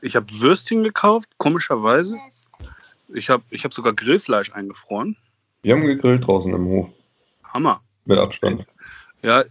ich 0.00 0.16
hab 0.16 0.24
Würstchen 0.32 0.82
gekauft, 0.82 1.28
komischerweise. 1.36 2.16
Ich 3.12 3.28
habe 3.28 3.42
ich 3.50 3.64
hab 3.64 3.74
sogar 3.74 3.92
Grillfleisch 3.92 4.50
eingefroren. 4.52 5.16
Wir 5.62 5.74
haben 5.74 5.84
gegrillt 5.84 6.26
draußen 6.26 6.52
im 6.54 6.66
Hof. 6.66 6.88
Hammer. 7.44 7.82
Mit 8.06 8.18
Abstand. 8.18 8.64
Ja, 9.22 9.44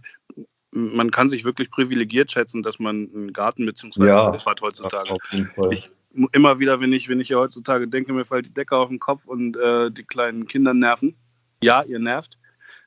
man 0.72 1.10
kann 1.10 1.28
sich 1.28 1.44
wirklich 1.44 1.70
privilegiert 1.70 2.32
schätzen, 2.32 2.62
dass 2.62 2.78
man 2.78 3.08
einen 3.14 3.32
Garten 3.32 3.64
bzw. 3.66 4.06
Ja. 4.06 4.32
Hof 4.32 4.44
hat 4.46 4.60
heutzutage. 4.60 5.10
Auf 5.10 5.22
jeden 5.30 5.46
Fall. 5.52 5.72
Ich- 5.72 5.90
Immer 6.32 6.58
wieder, 6.58 6.80
wenn 6.80 6.92
ich, 6.92 7.08
wenn 7.08 7.20
ich 7.20 7.28
hier 7.28 7.38
heutzutage 7.38 7.88
denke, 7.88 8.12
mir 8.12 8.24
fällt 8.24 8.46
die 8.46 8.54
Decke 8.54 8.76
auf 8.76 8.88
den 8.88 8.98
Kopf 8.98 9.26
und 9.26 9.56
äh, 9.56 9.90
die 9.90 10.04
kleinen 10.04 10.46
Kinder 10.46 10.74
nerven. 10.74 11.14
Ja, 11.62 11.82
ihr 11.82 11.98
nervt. 11.98 12.38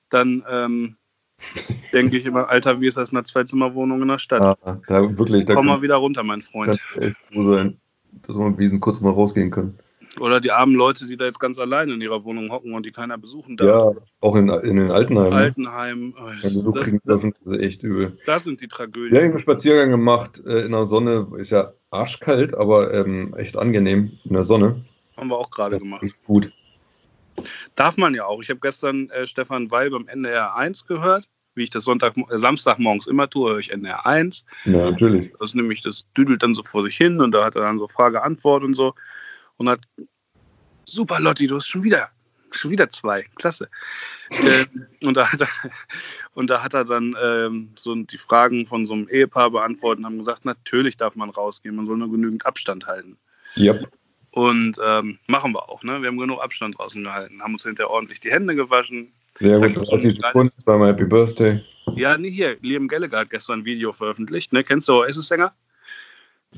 Dann 0.09 0.43
ähm, 0.50 0.95
denke 1.93 2.17
ich 2.17 2.25
immer, 2.25 2.50
Alter, 2.50 2.81
wie 2.81 2.88
ist 2.88 2.98
das 2.98 3.12
in 3.12 3.17
einer 3.17 3.25
Zweizimmerwohnung 3.25 4.01
in 4.01 4.07
der 4.07 4.19
Stadt? 4.19 4.41
Ah, 4.41 4.79
da 4.88 5.17
wirklich, 5.17 5.45
da 5.45 5.55
Komm 5.55 5.67
mal 5.67 5.81
wieder 5.81 5.95
runter, 5.95 6.24
mein 6.24 6.41
Freund. 6.41 6.79
echt 7.00 7.17
froh 7.31 7.53
sein, 7.53 7.77
dass 8.24 8.36
wir 8.36 8.51
diesen 8.51 8.79
kurz 8.79 9.00
mal 9.01 9.12
rausgehen 9.12 9.51
können. 9.51 9.77
Oder 10.20 10.40
die 10.42 10.52
armen 10.52 10.76
Leute, 10.76 11.08
die 11.08 11.18
da 11.18 11.26
jetzt 11.26 11.40
ganz 11.40 11.60
alleine 11.60 11.94
in 11.94 12.02
ihrer 12.02 12.24
Wohnung 12.24 12.52
hocken 12.52 12.74
und 12.74 12.86
die 12.86 12.92
keiner 12.92 13.18
besuchen 13.18 13.58
darf. 13.58 13.96
Ja, 13.96 14.02
auch 14.22 14.36
in, 14.36 14.50
in 14.50 14.78
den 14.78 14.92
Altenheimen. 14.92 15.30
ne? 15.30 15.36
Altenheim. 15.36 16.16
oh, 16.18 16.48
so 16.48 16.72
das, 16.72 16.84
kriegen 16.88 17.02
das, 17.06 17.24
ist 17.24 17.60
echt 17.60 17.84
übel. 17.84 18.18
das 18.26 18.44
sind 18.44 18.62
die 18.62 18.66
Wir 18.66 18.78
haben 18.78 18.92
Tragödien. 18.92 19.18
einen 19.18 19.40
Spaziergang 19.40 19.92
gemacht 19.92 20.42
äh, 20.46 20.66
in 20.66 20.72
der 20.72 20.86
Sonne. 20.86 21.28
Ist 21.38 21.52
ja 21.52 21.74
arschkalt, 21.92 22.54
aber 22.54 22.94
ähm, 22.94 23.34
echt 23.38 23.58
angenehm 23.58 24.12
in 24.24 24.34
der 24.34 24.44
Sonne. 24.44 24.84
Haben 25.18 25.30
wir 25.30 25.38
auch 25.38 25.52
gerade 25.52 25.78
gemacht. 25.78 26.06
gut. 26.26 26.52
Darf 27.76 27.98
man 27.98 28.14
ja 28.14 28.26
auch. 28.26 28.42
Ich 28.42 28.50
habe 28.50 28.60
gestern 28.60 29.10
äh, 29.10 29.26
Stefan 29.28 29.72
Weil 29.72 29.90
beim 29.90 30.08
NDR 30.08 30.56
1 30.56 30.88
gehört, 30.88 31.28
wie 31.56 31.64
ich 31.64 31.70
das 31.70 31.84
Sonntag, 31.84 32.18
äh, 32.18 32.38
Samstagmorgens 32.38 33.08
immer 33.08 33.30
tue, 33.30 33.52
höre 33.52 33.60
ich 33.60 33.72
NDR 33.72 34.06
1. 34.06 34.46
Ja, 34.66 34.92
natürlich. 34.92 35.32
Das 35.40 35.50
ist 35.50 35.56
nämlich, 35.56 35.82
das 35.82 36.06
düdelt 36.18 36.44
dann 36.44 36.54
so 36.54 36.64
vor 36.64 36.84
sich 36.84 36.98
hin 36.98 37.20
und 37.22 37.32
da 37.32 37.44
hat 37.46 37.56
er 37.56 37.62
dann 37.62 37.80
so 37.80 37.88
Frage-Antwort 37.88 38.64
und 38.64 38.74
so. 38.76 38.94
Und 39.58 39.70
hat, 39.70 39.82
super 40.91 41.19
Lotti, 41.19 41.48
du 41.48 41.55
hast 41.55 41.67
schon 41.67 41.84
wieder, 41.84 42.10
schon 42.51 42.72
wieder 42.72 42.89
zwei, 42.89 43.24
klasse. 43.36 43.69
ähm, 44.31 44.86
und, 45.01 45.15
da 45.15 45.31
hat 45.31 45.41
er, 45.41 45.50
und 46.34 46.50
da 46.50 46.63
hat 46.63 46.74
er 46.74 46.86
dann 46.86 47.15
ähm, 47.22 47.69
so 47.75 47.96
die 47.96 48.17
Fragen 48.17 48.65
von 48.65 48.86
so 48.86 48.93
einem 48.93 49.08
Ehepaar 49.10 49.51
beantwortet 49.51 50.00
und 50.00 50.05
haben 50.05 50.17
gesagt, 50.17 50.46
natürlich 50.46 50.98
darf 50.98 51.15
man 51.15 51.29
rausgehen, 51.29 51.75
man 51.75 51.86
soll 51.86 51.98
nur 51.98 52.12
genügend 52.12 52.46
Abstand 52.46 52.88
halten. 52.88 53.17
Ja. 53.55 53.75
Und 54.31 54.77
ähm, 54.84 55.17
machen 55.27 55.53
wir 55.53 55.69
auch, 55.69 55.84
ne? 55.84 56.01
Wir 56.01 56.08
haben 56.08 56.17
genug 56.17 56.39
Abstand 56.41 56.77
draußen 56.77 57.03
gehalten, 57.03 57.41
haben 57.41 57.53
uns 57.53 57.63
hinterher 57.63 57.89
ordentlich 57.89 58.19
die 58.19 58.31
Hände 58.31 58.55
gewaschen. 58.55 59.12
Sehr 59.39 59.58
gut. 59.60 59.74
gibt's 59.74 59.89
30 59.89 60.15
so 60.15 60.22
ein 60.22 60.27
Sekunden, 60.27 60.63
zweimal 60.63 60.89
Happy 60.89 61.05
Birthday. 61.05 61.63
Ja, 61.96 62.17
nee, 62.17 62.29
hier, 62.29 62.58
Liam 62.62 62.88
Gallagher 62.88 63.19
hat 63.19 63.31
gestern 63.31 63.60
ein 63.60 63.65
Video 63.65 63.91
veröffentlicht, 63.91 64.53
ne? 64.53 64.63
Kennst 64.63 64.88
du 64.88 64.93
Oasis-Sänger? 64.93 65.53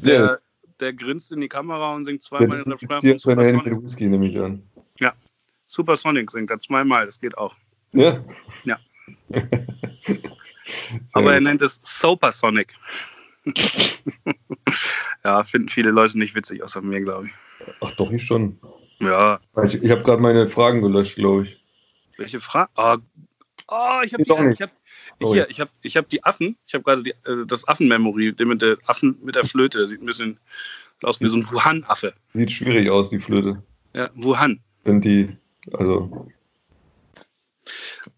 Ja. 0.02 0.38
Der, 0.82 0.92
der 0.92 0.94
grinst 0.94 1.32
in 1.32 1.42
die 1.42 1.48
Kamera 1.48 1.96
und 1.96 2.06
singt 2.06 2.24
Der 2.24 2.28
zweimal 2.28 2.58
Refrain 2.58 2.64
von 2.64 2.88
desinfiziert 2.88 3.22
seine 3.22 3.42
Hände 3.44 3.52
Supersonic. 3.52 3.74
mit 3.74 3.84
Whisky, 3.84 4.08
nehme 4.08 4.28
ich 4.28 4.40
an. 4.40 4.64
Supersonic 5.72 6.30
singt 6.32 6.52
er 6.52 6.60
zweimal, 6.60 7.06
das 7.06 7.22
geht 7.22 7.38
auch. 7.38 7.56
Ja? 7.94 8.22
Ja. 8.66 8.78
Aber 11.14 11.34
er 11.34 11.40
nennt 11.40 11.62
es 11.62 11.80
Supersonic. 11.84 12.76
ja, 15.24 15.44
finden 15.44 15.70
viele 15.70 15.92
Leute 15.92 16.20
nicht 16.20 16.36
witzig, 16.36 16.62
außer 16.62 16.82
mir, 16.82 17.00
glaube 17.00 17.28
ich. 17.28 17.32
Ach 17.80 17.92
doch, 17.92 18.12
ich 18.12 18.22
schon. 18.22 18.60
Ja, 19.00 19.40
Ich, 19.66 19.76
ich 19.76 19.92
habe 19.92 20.04
gerade 20.04 20.22
meine 20.22 20.50
Fragen 20.50 20.82
gelöscht, 20.82 21.16
glaube 21.16 21.44
ich. 21.44 21.58
welche 22.18 22.42
Frage? 22.42 22.70
Oh, 22.76 22.98
oh, 23.70 24.02
ich 24.04 24.14
habe 24.14 24.24
die, 24.24 24.32
ich 24.52 24.62
hab, 24.62 24.72
Sorry. 25.22 25.38
hier, 25.38 25.50
ich 25.50 25.60
hab, 25.60 25.70
ich 25.84 25.98
hab 25.98 26.10
die 26.10 26.24
Affen, 26.24 26.58
ich 26.66 26.74
habe 26.74 26.84
gerade 26.84 27.10
äh, 27.10 27.46
das 27.48 27.68
Affenmemory, 27.68 28.34
den 28.34 28.48
mit 28.48 28.62
der 28.62 28.78
Affen 28.86 29.18
mit 29.24 29.36
der 29.36 29.46
Flöte, 29.46 29.80
der 29.80 29.88
sieht 29.88 30.02
ein 30.02 30.06
bisschen 30.06 30.40
aus 31.04 31.22
wie 31.22 31.28
so 31.28 31.38
ein 31.38 31.50
Wuhan-Affe. 31.50 32.14
Sieht 32.34 32.52
schwierig 32.52 32.90
aus, 32.90 33.10
die 33.10 33.20
Flöte. 33.20 33.64
Ja, 33.94 34.10
Wuhan. 34.16 34.60
Sind 34.86 35.06
die, 35.06 35.36
also. 35.74 36.28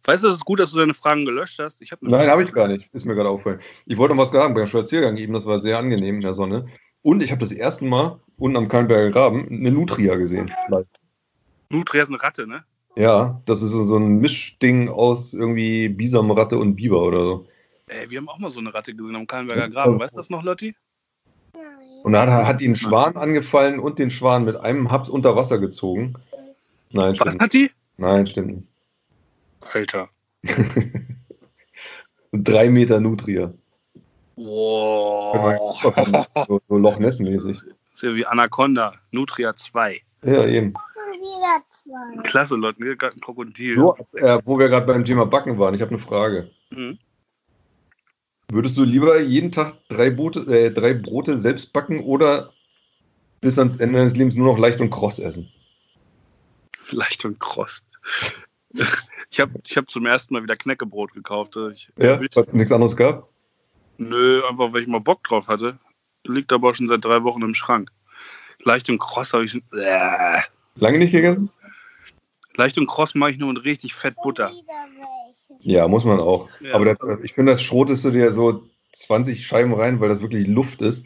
Weißt 0.06 0.24
du, 0.24 0.30
es 0.30 0.38
ist 0.38 0.46
gut, 0.46 0.60
dass 0.60 0.72
du 0.72 0.80
deine 0.80 0.94
Fragen 0.94 1.26
gelöscht 1.26 1.60
hast. 1.60 1.82
Ich 1.82 1.92
hab 1.92 2.02
Nein, 2.02 2.30
habe 2.30 2.44
ich 2.44 2.52
gar 2.52 2.68
nicht. 2.68 2.90
Ist 2.94 3.06
mir 3.06 3.16
gerade 3.16 3.30
aufgefallen. 3.30 3.60
Ich 3.86 3.98
wollte 3.98 4.16
noch 4.16 4.24
was 4.24 4.32
sagen 4.32 4.54
beim 4.54 4.68
Spaziergang 4.68 5.18
eben, 5.18 5.34
das 5.34 5.46
war 5.46 5.60
sehr 5.60 5.78
angenehm 5.78 6.16
in 6.16 6.22
der 6.22 6.34
Sonne. 6.34 6.68
Und 7.02 7.22
ich 7.22 7.32
habe 7.32 7.40
das 7.40 7.52
erste 7.52 7.86
Mal 7.86 8.20
unten 8.38 8.58
am 8.58 8.68
Kallenberger 8.68 9.12
Graben 9.12 9.48
eine 9.50 9.72
Nutria 9.72 10.16
gesehen. 10.16 10.52
Nutria 11.70 12.04
ist 12.04 12.10
eine 12.10 12.22
Ratte, 12.22 12.48
ne? 12.48 12.64
Ja, 12.96 13.42
das 13.46 13.62
ist 13.62 13.72
so 13.72 13.86
so 13.86 13.98
ein 13.98 14.20
Mischding 14.20 14.90
aus 14.90 15.34
irgendwie 15.34 15.90
Bisamratte 15.90 16.58
und 16.58 16.76
Biber 16.76 17.02
oder 17.02 17.22
so. 17.22 17.48
Ey, 17.88 18.10
wir 18.10 18.20
haben 18.20 18.30
auch 18.30 18.38
mal 18.40 18.52
so 18.52 18.60
eine 18.60 18.74
Ratte 18.74 18.94
gesehen 18.94 19.16
am 19.16 19.28
Kallenberger 19.28 19.66
Das 19.66 19.76
Graben. 19.76 20.00
Weißt 20.00 20.14
du 20.14 20.18
das 20.18 20.30
noch, 20.30 20.44
Lotti? 20.44 20.76
Nein. 21.54 21.64
Und 22.04 22.14
dann 22.14 22.32
hat, 22.32 22.46
hat 22.46 22.62
ihn 22.62 22.72
ein 22.72 22.76
Schwan 22.76 23.18
angefallen 23.18 23.80
und 23.80 24.00
den 24.00 24.10
Schwan 24.10 24.46
mit 24.46 24.56
einem 24.58 24.92
Haps 24.92 25.10
unter 25.10 25.36
Wasser 25.36 25.60
gezogen. 25.60 26.14
Nein, 26.92 27.16
Was 27.20 27.30
stimmt. 27.30 27.42
hat 27.42 27.54
die? 27.54 27.72
Nein, 27.98 28.28
stimmt 28.28 28.48
nicht. 28.56 28.68
Alter. 29.62 30.10
Drei 32.32 32.70
Meter 32.70 33.00
Nutria. 33.00 33.54
Wow. 34.36 35.80
So, 36.48 36.62
so 36.68 36.78
Loch 36.78 37.00
Ness-mäßig. 37.00 37.62
ist 37.94 38.04
ja 38.04 38.16
wie 38.16 38.26
Anaconda. 38.26 38.94
Nutria 39.12 39.56
2. 39.56 40.02
Ja, 40.24 40.46
eben. 40.46 40.74
Wieder 41.24 41.64
zwei. 41.70 42.22
Klasse, 42.24 42.56
Leute. 42.58 42.84
Hier 42.84 42.98
gerade 42.98 43.16
ein 43.16 43.22
Krokodil. 43.22 43.74
So, 43.74 43.96
äh, 44.14 44.40
wo 44.44 44.60
wir 44.60 44.68
gerade 44.68 44.86
beim 44.86 45.06
Thema 45.06 45.26
Backen 45.26 45.58
waren, 45.58 45.74
ich 45.74 45.80
habe 45.80 45.92
eine 45.92 46.00
Frage. 46.00 46.50
Mhm. 46.70 47.00
Würdest 48.52 48.78
du 48.78 48.84
lieber 48.84 49.22
jeden 49.22 49.50
Tag 49.50 49.76
drei, 49.88 50.10
Brote, 50.10 50.42
äh, 50.42 50.70
drei 50.70 50.94
Brote 50.94 51.38
selbst 51.38 51.72
backen 51.72 52.02
oder 52.02 52.52
bis 53.40 53.58
ans 53.58 53.78
Ende 53.78 54.00
deines 54.00 54.18
Lebens 54.18 54.36
nur 54.36 54.48
noch 54.48 54.60
leicht 54.60 54.82
und 54.82 54.90
kross 54.90 55.18
essen? 55.18 55.50
Leicht 56.92 57.24
und 57.24 57.40
kross. 57.40 57.82
Ich 59.30 59.40
habe 59.40 59.54
ich 59.64 59.78
hab 59.78 59.90
zum 59.90 60.06
ersten 60.06 60.34
Mal 60.34 60.44
wieder 60.44 60.58
Knäckebrot 60.58 61.14
gekauft. 61.14 61.58
Ich, 61.72 61.90
Ja, 61.98 62.20
weil 62.20 62.28
es 62.36 62.54
nichts 62.54 62.72
anderes 62.74 62.98
gab? 62.98 63.30
Nö, 63.98 64.44
einfach 64.48 64.74
weil 64.74 64.82
ich 64.82 64.88
mal 64.88 65.00
Bock 65.00 65.24
drauf 65.24 65.48
hatte. 65.48 65.80
Liegt 66.26 66.52
aber 66.52 66.70
auch 66.70 66.76
schon 66.76 66.88
seit 66.88 67.06
drei 67.06 67.24
Wochen 67.24 67.42
im 67.44 67.56
Schrank. 67.56 67.92
Leicht 68.60 68.90
und 68.90 69.00
kross 69.00 69.34
habe 69.34 69.46
ich. 69.46 69.56
Äh. 69.72 70.42
Lange 70.76 70.98
nicht 70.98 71.12
gegessen? 71.12 71.50
Leicht 72.56 72.78
und 72.78 72.88
kross 72.88 73.16
mache 73.16 73.32
ich 73.32 73.38
nur 73.38 73.52
mit 73.54 73.64
richtig 73.64 73.94
fett 73.94 74.16
Butter. 74.24 74.52
Ja, 75.60 75.88
muss 75.88 76.06
man 76.06 76.20
auch. 76.20 76.50
Ja, 76.62 76.76
Aber 76.76 76.86
das 76.86 76.98
das, 77.00 77.20
ich 77.24 77.34
finde, 77.34 77.54
das 77.54 77.62
schrotest 77.62 78.06
du 78.06 78.12
dir 78.12 78.32
so 78.32 78.64
20 78.94 79.46
Scheiben 79.46 79.74
rein, 79.74 80.00
weil 80.00 80.10
das 80.10 80.22
wirklich 80.22 80.48
Luft 80.48 80.82
ist. 80.82 81.06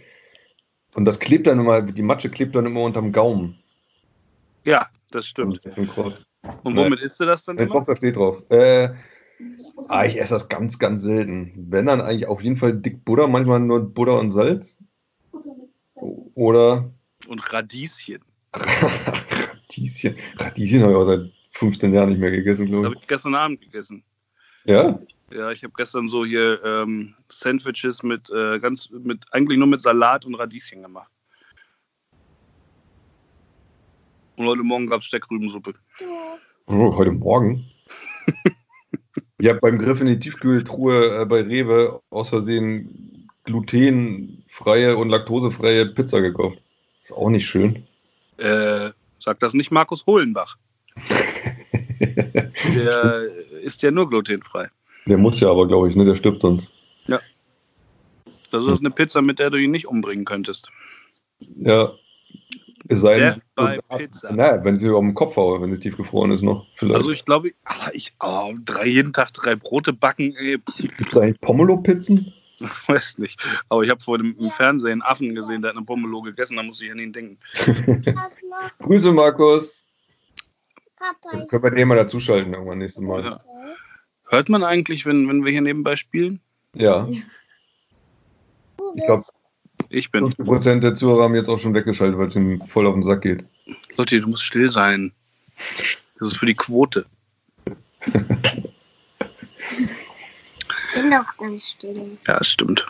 Und 0.93 1.05
das 1.05 1.19
klebt 1.19 1.47
dann 1.47 1.59
immer, 1.59 1.81
die 1.81 2.01
Matsche 2.01 2.29
klebt 2.29 2.55
dann 2.55 2.65
immer 2.65 2.81
unterm 2.81 3.12
Gaumen. 3.12 3.59
Ja, 4.65 4.88
das 5.12 5.27
stimmt. 5.27 5.62
Krass. 5.93 6.25
Und 6.63 6.75
womit 6.75 7.00
isst 7.00 7.19
du 7.19 7.25
das 7.25 7.45
dann 7.45 7.55
Meine 7.55 7.67
immer? 7.67 7.79
Tochter 7.79 7.95
steht 7.95 8.17
drauf. 8.17 8.43
Äh, 8.50 8.89
ah, 9.88 10.05
ich 10.05 10.19
esse 10.19 10.33
das 10.33 10.50
ganz, 10.50 10.79
ganz 10.79 11.01
selten. 11.01 11.53
Wenn 11.55 11.86
dann 11.86 12.01
eigentlich 12.01 12.27
auf 12.27 12.41
jeden 12.41 12.57
Fall 12.57 12.74
dick 12.74 13.05
Butter, 13.05 13.27
manchmal 13.27 13.59
nur 13.59 13.81
Butter 13.81 14.19
und 14.19 14.31
Salz. 14.31 14.77
Oder 15.95 16.89
Und 17.27 17.53
Radieschen. 17.53 18.21
Radieschen. 19.67 20.15
Radieschen 20.38 20.81
habe 20.81 20.91
ich 20.91 20.97
auch 20.97 21.05
seit 21.05 21.31
15 21.51 21.93
Jahren 21.93 22.09
nicht 22.09 22.19
mehr 22.19 22.31
gegessen, 22.31 22.67
glaube 22.67 22.88
Habe 22.88 22.95
ich 23.01 23.07
gestern 23.07 23.36
Abend 23.36 23.62
gegessen. 23.62 24.03
ich. 24.65 24.71
Ja? 24.71 25.00
Ja, 25.31 25.51
ich 25.51 25.62
habe 25.63 25.74
gestern 25.75 26.07
so 26.07 26.25
hier 26.25 26.63
ähm, 26.63 27.13
Sandwiches 27.29 28.01
mit 28.01 28.29
äh, 28.29 28.59
ganz 28.59 28.89
mit 28.91 29.25
eigentlich 29.31 29.57
nur 29.57 29.67
mit 29.67 29.81
Salat 29.81 30.25
und 30.25 30.36
Radieschen 30.36 30.81
gemacht. 30.81 31.12
Und 34.38 34.45
heute 34.45 34.63
Morgen 34.63 34.88
gab 34.88 35.01
es 35.01 35.07
Steckrübensuppe. 35.07 35.74
Oh, 36.67 36.95
heute 36.95 37.12
Morgen. 37.12 37.65
ich 39.39 39.50
habe 39.50 39.59
beim 39.59 39.79
Griff 39.79 40.00
in 40.00 40.07
die 40.07 40.19
Tiefkühltruhe 40.19 41.21
äh, 41.21 41.25
bei 41.25 41.41
Rewe 41.41 42.01
aus 42.09 42.29
Versehen 42.29 43.27
glutenfreie 43.43 44.95
und 44.95 45.09
laktosefreie 45.09 45.88
Pizza 45.88 46.21
gekauft. 46.21 46.62
Ist 47.01 47.12
auch 47.12 47.29
nicht 47.29 47.47
schön. 47.47 47.86
Äh, 48.38 48.91
sagt 49.27 49.43
das 49.43 49.53
nicht 49.53 49.72
Markus 49.72 50.05
Hohlenbach. 50.05 50.57
Der 52.75 53.27
ist 53.62 53.81
ja 53.84 53.91
nur 53.91 54.10
glutenfrei. 54.10 54.69
Der 55.05 55.17
muss 55.17 55.39
ja 55.41 55.50
aber, 55.50 55.67
glaube 55.67 55.89
ich, 55.89 55.96
ne? 55.96 56.05
Der 56.05 56.15
stirbt 56.15 56.41
sonst. 56.41 56.69
Das 58.51 58.65
ist 58.65 58.79
eine 58.79 58.91
Pizza, 58.91 59.22
mit 59.22 59.39
der 59.39 59.50
du 59.50 59.57
ihn 59.57 59.72
nicht 59.72 59.88
umbringen 59.88 60.25
könntest. 60.25 60.69
Ja. 61.57 61.91
Es 62.88 63.01
sei 63.01 63.19
Death 63.19 63.41
denn, 63.57 63.81
by 63.89 63.98
Pizza. 63.98 64.31
naja, 64.31 64.63
wenn 64.63 64.77
sie 64.77 64.89
auf 64.89 65.01
dem 65.01 65.13
Kopf 65.13 65.36
haue, 65.36 65.62
wenn 65.62 65.72
sie 65.72 65.79
tiefgefroren 65.79 66.31
ist 66.31 66.41
noch. 66.41 66.65
Vielleicht. 66.75 66.96
Also 66.96 67.12
ich 67.12 67.25
glaube, 67.25 67.51
ich 67.91 68.13
oh, 68.22 68.53
drei, 68.63 68.86
jeden 68.86 69.12
Tag 69.12 69.34
drei 69.34 69.57
Brote 69.57 69.91
backen, 69.91 70.34
Gibt 70.77 71.12
es 71.12 71.17
eigentlich 71.17 71.41
Pomelo-Pizzen? 71.41 72.34
weiß 72.87 73.17
nicht. 73.19 73.41
Aber 73.69 73.83
ich 73.83 73.89
habe 73.89 74.01
vor 74.01 74.17
dem 74.17 74.35
im 74.37 74.51
Fernsehen 74.51 74.93
einen 74.93 75.01
Affen 75.01 75.35
gesehen, 75.35 75.61
der 75.61 75.69
hat 75.69 75.77
eine 75.77 75.85
Pomelo 75.85 76.21
gegessen, 76.21 76.57
da 76.57 76.63
muss 76.63 76.81
ich 76.81 76.91
an 76.91 76.99
ihn 76.99 77.13
denken. 77.13 77.37
Grüße, 78.79 79.11
Markus. 79.11 79.85
Papa, 80.97 81.45
können 81.45 81.63
wir 81.63 81.71
den 81.71 81.87
mal 81.87 81.95
dazuschalten 81.95 82.53
irgendwann 82.53 82.79
nächstes 82.79 83.03
Mal. 83.03 83.23
Ja. 83.23 83.39
Hört 84.29 84.49
man 84.49 84.63
eigentlich, 84.63 85.05
wenn, 85.05 85.27
wenn 85.27 85.45
wir 85.45 85.51
hier 85.51 85.61
nebenbei 85.61 85.95
spielen? 85.95 86.41
Ja. 86.73 87.07
Ich 88.95 89.03
glaube, 89.05 89.23
Ich 89.89 90.11
bin. 90.11 90.25
50% 90.25 90.79
der 90.79 90.95
Zuhörer 90.95 91.23
haben 91.23 91.35
jetzt 91.35 91.49
auch 91.49 91.59
schon 91.59 91.73
weggeschaltet, 91.73 92.17
weil 92.17 92.27
es 92.27 92.35
ihm 92.35 92.59
voll 92.61 92.87
auf 92.87 92.93
den 92.93 93.03
Sack 93.03 93.21
geht. 93.21 93.45
Leute, 93.95 94.19
du 94.19 94.27
musst 94.27 94.43
still 94.43 94.69
sein. 94.69 95.11
Das 96.19 96.29
ist 96.29 96.37
für 96.37 96.45
die 96.45 96.55
Quote. 96.55 97.05
bin 101.01 101.11
doch 101.11 101.37
ganz 101.37 101.69
still. 101.69 102.17
Ja, 102.27 102.37
das 102.37 102.47
stimmt. 102.47 102.85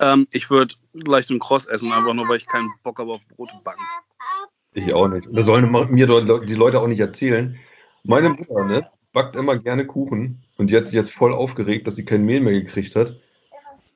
Ähm, 0.00 0.26
ich 0.32 0.50
würde 0.50 0.74
leicht 0.92 1.30
und 1.30 1.38
kross 1.38 1.66
essen, 1.66 1.92
einfach 1.92 2.14
nur, 2.14 2.28
weil 2.28 2.36
ich 2.36 2.46
keinen 2.46 2.70
Bock 2.82 2.98
habe 2.98 3.12
auf 3.12 3.20
Brote 3.36 3.52
backen. 3.64 3.82
Ich 4.74 4.92
auch 4.94 5.08
nicht. 5.08 5.26
Und 5.26 5.36
das 5.36 5.46
sollen 5.46 5.70
mir 5.90 6.06
doch 6.06 6.40
die 6.44 6.54
Leute 6.54 6.80
auch 6.80 6.86
nicht 6.86 7.00
erzählen. 7.00 7.58
Meine 8.04 8.30
Mutter, 8.30 8.64
ne, 8.64 8.88
backt 9.12 9.36
immer 9.36 9.56
gerne 9.58 9.86
Kuchen 9.86 10.42
und 10.56 10.70
die 10.70 10.76
hat 10.76 10.88
sich 10.88 10.96
jetzt 10.96 11.12
voll 11.12 11.32
aufgeregt, 11.34 11.86
dass 11.86 11.96
sie 11.96 12.04
kein 12.04 12.24
Mehl 12.24 12.40
mehr 12.40 12.54
gekriegt 12.54 12.96
hat. 12.96 13.16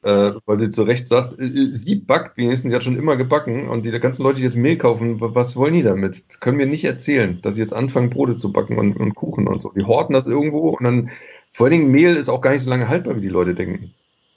Äh, 0.02 0.34
weil 0.44 0.60
sie 0.60 0.70
zu 0.70 0.84
Recht 0.84 1.08
sagt, 1.08 1.40
äh, 1.40 1.44
äh, 1.44 1.74
sie 1.74 1.96
backt 1.96 2.36
wenigstens, 2.36 2.70
sie 2.70 2.76
hat 2.76 2.84
schon 2.84 2.98
immer 2.98 3.16
gebacken 3.16 3.68
und 3.68 3.84
die 3.84 3.90
ganzen 3.98 4.22
Leute, 4.22 4.36
die 4.36 4.44
jetzt 4.44 4.56
Mehl 4.56 4.76
kaufen, 4.76 5.20
wa- 5.20 5.34
was 5.34 5.56
wollen 5.56 5.74
die 5.74 5.82
damit? 5.82 6.22
Das 6.28 6.38
können 6.38 6.58
wir 6.60 6.66
nicht 6.66 6.84
erzählen, 6.84 7.40
dass 7.42 7.56
sie 7.56 7.62
jetzt 7.62 7.72
anfangen, 7.72 8.10
Brote 8.10 8.36
zu 8.36 8.52
backen 8.52 8.78
und, 8.78 8.96
und 8.96 9.14
Kuchen 9.16 9.48
und 9.48 9.58
so. 9.58 9.72
Die 9.72 9.82
horten 9.84 10.12
das 10.12 10.26
irgendwo 10.26 10.68
und 10.68 10.84
dann, 10.84 11.10
vor 11.56 11.64
allen 11.64 11.72
Dingen 11.72 11.90
Mehl 11.90 12.14
ist 12.14 12.28
auch 12.28 12.42
gar 12.42 12.52
nicht 12.52 12.64
so 12.64 12.68
lange 12.68 12.86
haltbar, 12.86 13.16
wie 13.16 13.22
die 13.22 13.30
Leute 13.30 13.54
denken. 13.54 13.94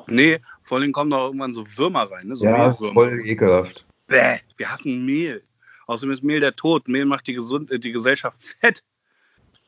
Nee, 0.07 0.39
vor 0.63 0.77
allem 0.77 0.93
kommen 0.93 1.11
da 1.11 1.25
irgendwann 1.25 1.51
so 1.51 1.65
Würmer 1.75 2.09
rein, 2.09 2.27
ne? 2.27 2.35
So 2.37 2.45
ja, 2.45 2.69
Mehlwürmer. 2.69 2.93
voll 2.93 3.21
ekelhaft. 3.25 3.85
Bäh, 4.07 4.37
wir 4.55 4.71
hassen 4.71 5.05
Mehl. 5.05 5.43
Außerdem 5.87 6.13
ist 6.13 6.23
Mehl 6.23 6.39
der 6.39 6.55
Tod. 6.55 6.87
Mehl 6.87 7.03
macht 7.03 7.27
die, 7.27 7.33
Gesund 7.33 7.71
äh, 7.71 7.79
die 7.79 7.91
Gesellschaft 7.91 8.41
fett. 8.61 8.85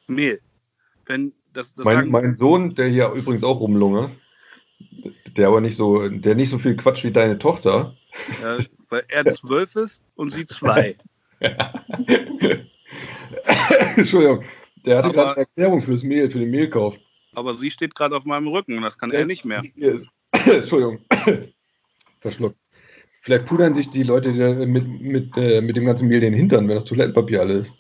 Mehl. 0.08 0.40
Wenn 1.06 1.34
das, 1.52 1.76
das 1.76 1.84
Mein, 1.84 2.08
mein 2.08 2.36
Sohn, 2.36 2.74
der 2.74 2.88
hier 2.88 3.12
übrigens 3.12 3.44
auch 3.44 3.60
rumlunge, 3.60 4.12
der 5.36 5.50
aber 5.50 5.60
nicht 5.60 5.76
so, 5.76 6.08
der 6.08 6.36
nicht 6.36 6.52
so 6.52 6.58
viel 6.58 6.78
quatscht 6.78 7.04
wie 7.04 7.12
deine 7.12 7.38
Tochter, 7.38 7.98
äh, 8.46 8.64
weil 8.88 9.04
er 9.10 9.26
zwölf 9.26 9.76
ist 9.76 10.02
und 10.16 10.30
sie 10.32 10.46
zwei. 10.46 10.96
Entschuldigung, 13.98 14.46
der 14.86 15.00
hatte 15.00 15.12
gerade 15.12 15.32
eine 15.32 15.40
Erklärung 15.40 15.82
fürs 15.82 16.04
Mehl, 16.04 16.32
für 16.32 16.40
den 16.40 16.50
Mehlkauf. 16.50 16.96
Aber 17.34 17.54
sie 17.54 17.72
steht 17.72 17.96
gerade 17.96 18.16
auf 18.16 18.26
meinem 18.26 18.48
Rücken 18.48 18.78
und 18.78 18.84
das 18.84 18.98
kann 18.98 19.12
er 19.12 19.26
nicht 19.26 19.46
mehr. 19.46 19.62
Ist. 19.76 20.10
Entschuldigung, 20.46 21.00
verschluckt. 22.20 22.58
Vielleicht 23.22 23.46
pudern 23.46 23.74
sich 23.76 23.90
die 23.90 24.04
Leute 24.04 24.32
mit, 24.66 24.88
mit, 25.02 25.38
äh, 25.38 25.62
mit 25.62 25.76
dem 25.76 25.86
ganzen 25.86 26.08
Mehl 26.08 26.20
den 26.20 26.34
Hintern, 26.34 26.68
wenn 26.68 26.76
das 26.76 26.86
Toilettenpapier 26.86 27.42
alle 27.42 27.54
ist. 27.60 27.74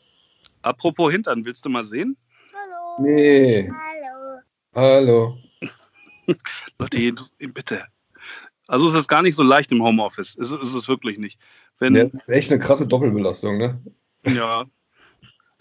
Apropos 0.61 1.11
Hintern, 1.11 1.43
willst 1.43 1.65
du 1.65 1.69
mal 1.69 1.83
sehen? 1.83 2.15
Hallo. 2.53 3.09
Nee, 3.09 3.69
Hallo. 3.71 4.41
hallo. 4.75 5.37
Leute, 6.79 7.13
bitte. 7.39 7.85
Also 8.67 8.87
es 8.87 8.93
ist 8.93 9.07
gar 9.07 9.23
nicht 9.23 9.35
so 9.35 9.43
leicht 9.43 9.71
im 9.71 9.83
Homeoffice. 9.83 10.37
Es 10.39 10.51
ist 10.51 10.73
es 10.73 10.87
wirklich 10.87 11.17
nicht. 11.17 11.39
Wenn, 11.79 11.95
Ja, 11.95 12.05
echt 12.27 12.51
eine 12.51 12.59
krasse 12.61 12.87
Doppelbelastung, 12.87 13.57
ne? 13.57 13.81
ja. 14.27 14.65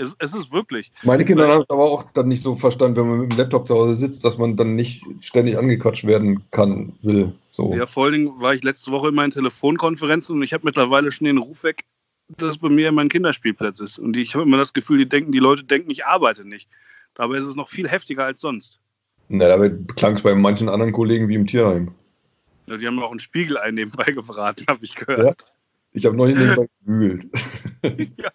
Es, 0.01 0.15
es 0.19 0.35
ist 0.35 0.53
wirklich. 0.53 0.91
Meine 1.03 1.25
Kinder 1.25 1.49
haben 1.49 1.63
es 1.63 1.71
aber 1.71 1.85
auch 1.85 2.05
dann 2.15 2.29
nicht 2.29 2.43
so 2.43 2.57
verstanden, 2.57 2.97
wenn 2.97 3.09
man 3.09 3.21
mit 3.21 3.33
dem 3.33 3.39
Laptop 3.39 3.67
zu 3.67 3.75
Hause 3.75 3.95
sitzt, 3.95 4.25
dass 4.25 4.39
man 4.39 4.57
dann 4.57 4.75
nicht 4.75 5.05
ständig 5.21 5.59
angequatscht 5.59 6.07
werden 6.07 6.43
kann, 6.51 6.93
will. 7.03 7.33
So. 7.53 7.75
Ja, 7.75 7.87
vor 7.87 8.05
allen 8.05 8.13
Dingen 8.13 8.41
war 8.41 8.55
ich 8.55 8.63
letzte 8.63 8.91
Woche 8.91 9.09
in 9.09 9.15
meinen 9.15 9.33
Telefonkonferenzen 9.33 10.37
und 10.37 10.43
ich 10.43 10.53
habe 10.53 10.65
mittlerweile 10.65 11.13
schon 11.13 11.27
den 11.27 11.39
Ruf 11.39 11.63
weg, 11.63 11.85
dass 12.39 12.59
bei 12.59 12.69
mir 12.69 12.93
mein 12.93 13.09
Kinderspielplatz 13.09 13.81
ist. 13.81 13.99
Und 13.99 14.17
ich 14.17 14.35
habe 14.35 14.45
immer 14.45 14.57
das 14.57 14.73
Gefühl, 14.73 14.99
die 14.99 15.09
denken, 15.09 15.33
die 15.33 15.39
Leute 15.39 15.65
denken, 15.65 15.91
ich 15.91 16.07
arbeite 16.07 16.45
nicht. 16.45 16.69
Dabei 17.15 17.39
ist 17.39 17.47
es 17.47 17.57
noch 17.57 17.69
viel 17.69 17.89
heftiger 17.89 18.25
als 18.25 18.41
sonst. 18.41 18.79
Na, 19.29 19.49
dabei 19.49 19.71
klang 19.97 20.15
es 20.15 20.23
bei 20.23 20.35
manchen 20.35 20.69
anderen 20.69 20.93
Kollegen 20.93 21.29
wie 21.29 21.35
im 21.35 21.47
Tierheim. 21.47 21.93
Ja, 22.67 22.77
die 22.77 22.87
haben 22.87 22.99
auch 23.01 23.11
einen 23.11 23.21
Spiegel 23.21 23.59
ein 23.59 23.75
nebenbei 23.75 24.05
gefragt, 24.13 24.65
habe 24.69 24.85
ich 24.85 24.95
gehört. 24.95 25.45
Ich 25.93 26.07
habe 26.07 26.17
neulich 26.17 26.37
nebenbei 26.39 26.67
gebügelt. 26.85 27.27
Ja, 28.17 28.31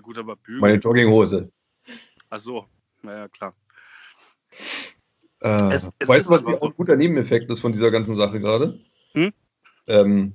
gut, 0.00 0.18
aber 0.18 0.36
Bügel. 0.36 0.60
Meine 0.60 0.78
Jogginghose. 0.78 1.50
Ach 2.30 2.38
so, 2.40 2.66
naja, 3.02 3.28
klar. 3.28 3.54
Äh, 5.40 5.74
Es- 5.74 5.90
es 5.98 6.08
weißt 6.08 6.26
du, 6.26 6.30
was 6.30 6.44
auch 6.44 6.62
ein 6.62 6.74
guter 6.76 6.96
Nebeneffekt 6.96 7.50
ist 7.50 7.60
von 7.60 7.72
dieser 7.72 7.90
ganzen 7.90 8.16
Sache 8.16 8.40
gerade? 8.40 8.80
Hm? 9.14 9.32
Ähm, 9.86 10.34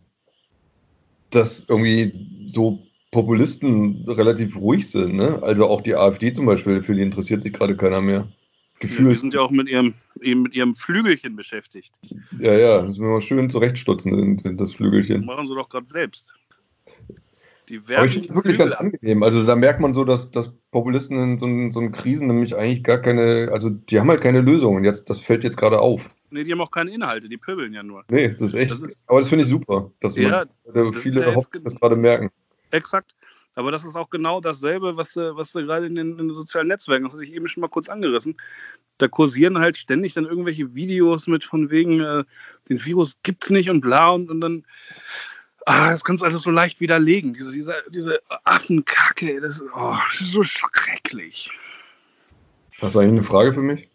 dass 1.29 1.65
irgendwie 1.67 2.45
so 2.47 2.83
Populisten 3.11 4.03
relativ 4.07 4.55
ruhig 4.57 4.89
sind. 4.89 5.15
Ne? 5.15 5.41
Also 5.41 5.67
auch 5.67 5.81
die 5.81 5.95
AfD 5.95 6.31
zum 6.33 6.45
Beispiel, 6.45 6.83
für 6.83 6.93
die 6.93 7.01
interessiert 7.01 7.41
sich 7.41 7.53
gerade 7.53 7.75
keiner 7.75 8.01
mehr. 8.01 8.19
Ja, 8.19 8.27
die 8.81 8.87
Gefühlt. 8.87 9.19
sind 9.21 9.33
ja 9.33 9.41
auch 9.41 9.49
mit 9.49 9.69
ihrem, 9.69 9.95
eben 10.21 10.43
mit 10.43 10.55
ihrem 10.55 10.75
Flügelchen 10.75 11.35
beschäftigt. 11.35 11.93
Ja, 12.37 12.53
ja, 12.53 12.81
müssen 12.83 13.01
wir 13.01 13.09
mal 13.09 13.21
schön 13.21 13.49
zurechtstutzen, 13.49 14.37
das- 14.37 14.55
das 14.55 14.75
Flügelchen. 14.75 15.25
Machen 15.25 15.47
sie 15.47 15.55
doch 15.55 15.69
gerade 15.69 15.87
selbst. 15.87 16.33
Die 17.69 17.81
Aber 17.93 18.05
ich 18.05 18.13
finde 18.13 18.33
wirklich 18.33 18.57
ganz 18.57 18.73
ab. 18.73 18.79
angenehm. 18.81 19.23
Also 19.23 19.45
da 19.45 19.55
merkt 19.55 19.79
man 19.81 19.91
so, 19.93 20.05
dass, 20.05 20.31
dass 20.31 20.53
Populisten 20.71 21.17
in 21.21 21.37
so, 21.37 21.45
einen- 21.45 21.71
so 21.71 21.79
einen 21.81 21.91
Krisen 21.91 22.27
nämlich 22.27 22.55
eigentlich 22.55 22.83
gar 22.83 22.99
keine, 22.99 23.49
also 23.51 23.69
die 23.69 23.99
haben 23.99 24.09
halt 24.09 24.21
keine 24.21 24.41
Lösung 24.41 24.75
und 24.75 24.83
jetzt, 24.85 25.09
das 25.09 25.19
fällt 25.19 25.43
jetzt 25.43 25.57
gerade 25.57 25.79
auf. 25.79 26.09
Nee, 26.29 26.43
die 26.45 26.51
haben 26.51 26.61
auch 26.61 26.71
keine 26.71 26.91
Inhalte, 26.91 27.27
die 27.27 27.37
pöbeln 27.37 27.73
ja 27.73 27.83
nur. 27.83 28.03
Nee, 28.09 28.29
das 28.29 28.41
ist 28.41 28.53
echt, 28.53 28.71
Das 28.71 28.81
ist- 28.81 29.01
aber 29.07 29.19
das 29.19 29.27
finde 29.29 29.43
ich 29.43 29.49
super, 29.49 29.91
dass 29.99 30.15
Ja, 30.15 30.45
man, 30.73 30.91
das 30.93 31.03
viele 31.03 31.21
ja 31.21 31.35
hoffen, 31.35 31.63
das 31.63 31.75
gerade 31.75 31.95
merken. 31.95 32.29
Exakt. 32.71 33.13
Aber 33.55 33.71
das 33.71 33.83
ist 33.83 33.95
auch 33.95 34.11
genau 34.11 34.39
dasselbe, 34.39 34.97
was 34.97 35.13
du, 35.13 35.35
was 35.35 35.51
du 35.51 35.65
gerade 35.65 35.87
in 35.87 35.95
den, 35.95 36.11
in 36.11 36.27
den 36.27 36.35
sozialen 36.35 36.67
Netzwerken, 36.67 37.05
das 37.05 37.13
hatte 37.13 37.23
ich 37.23 37.33
eben 37.33 37.47
schon 37.47 37.61
mal 37.61 37.69
kurz 37.69 37.89
angerissen. 37.89 38.37
Da 38.99 39.07
kursieren 39.07 39.57
halt 39.57 39.77
ständig 39.77 40.13
dann 40.13 40.25
irgendwelche 40.25 40.75
Videos 40.75 41.25
mit 41.27 41.43
von 41.43 41.71
wegen, 41.71 41.99
äh, 42.01 42.23
den 42.69 42.85
Virus 42.85 43.17
gibt's 43.23 43.49
nicht 43.49 43.69
und 43.71 43.81
bla 43.81 44.09
und, 44.11 44.29
und 44.29 44.41
dann, 44.41 44.63
ah, 45.67 45.91
das 45.91 46.03
kannst 46.03 46.21
du 46.21 46.25
alles 46.25 46.41
so 46.41 46.51
leicht 46.51 46.79
widerlegen. 46.79 47.33
Diese, 47.33 47.51
diese, 47.51 47.75
diese 47.89 48.21
Affenkacke, 48.45 49.39
das 49.41 49.59
ist, 49.59 49.69
oh, 49.75 49.97
das 50.11 50.21
ist 50.21 50.31
so 50.31 50.43
schrecklich. 50.43 51.51
Hast 52.81 52.95
du 52.95 52.99
eigentlich 52.99 53.11
eine 53.13 53.23
Frage 53.23 53.53
für 53.53 53.61
mich? 53.61 53.89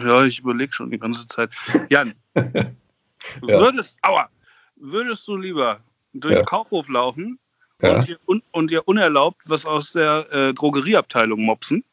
Ja, 0.00 0.24
ich 0.24 0.40
überlege 0.40 0.72
schon 0.72 0.90
die 0.90 0.98
ganze 0.98 1.26
Zeit. 1.28 1.50
Jan, 1.90 2.14
Ja. 2.34 3.58
würdest, 3.58 3.98
aua, 4.02 4.28
würdest 4.76 5.26
du 5.28 5.36
lieber 5.36 5.80
durch 6.12 6.34
Ja. 6.34 6.40
den 6.40 6.46
Kaufhof 6.46 6.88
laufen 6.88 7.38
Ja. 7.80 7.98
und, 7.98 8.08
dir 8.08 8.18
un, 8.26 8.42
und 8.52 8.70
dir 8.70 8.86
unerlaubt 8.88 9.42
was 9.46 9.64
aus 9.64 9.92
der 9.92 10.26
äh, 10.32 10.54
Drogerieabteilung 10.54 11.40
mopsen? 11.42 11.84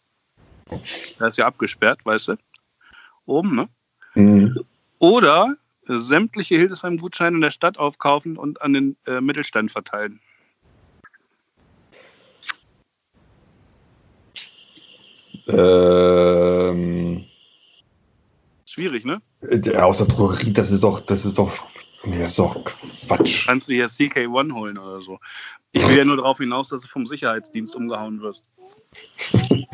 Da 1.20 1.28
ist 1.28 1.38
ja 1.38 1.46
abgesperrt, 1.46 2.00
weißt 2.04 2.30
du? 2.30 2.38
Oben, 3.26 3.56
ne? 3.56 3.70
Mhm. 4.16 4.56
Oder 5.00 5.56
sämtliche 5.88 6.56
Hildesheim-Gutscheine 6.56 7.36
in 7.36 7.42
der 7.42 7.52
Stadt 7.52 7.78
aufkaufen 7.78 8.38
und 8.38 8.62
an 8.62 8.74
den 8.74 8.98
äh, 9.08 9.22
Mittelstand 9.22 9.72
verteilen. 9.72 10.20
Ähm, 15.48 17.26
Schwierig, 18.66 19.06
ne? 19.06 19.22
der 19.42 19.86
aus 19.86 19.98
der 19.98 20.08
Drogerie, 20.08 20.54
das 20.54 20.72
ist 20.72 20.84
doch, 20.84 21.02
das 21.02 21.26
ist 21.26 21.38
doch, 21.38 21.52
nee, 22.06 22.20
das 22.20 22.30
ist 22.30 22.40
doch 22.40 22.64
Quatsch. 23.08 23.46
Kannst 23.48 23.68
du 23.68 23.74
hier 23.74 23.88
CK1 23.88 24.54
holen 24.54 24.78
oder 24.78 25.02
so. 25.02 25.20
Ich 25.72 25.88
will 25.88 25.98
ja 25.98 26.06
nur 26.06 26.18
darauf 26.18 26.38
hinaus, 26.38 26.70
dass 26.70 26.84
du 26.84 26.88
vom 26.88 27.06
Sicherheitsdienst 27.08 27.76
umgehauen 27.76 28.22
wirst. 28.22 28.46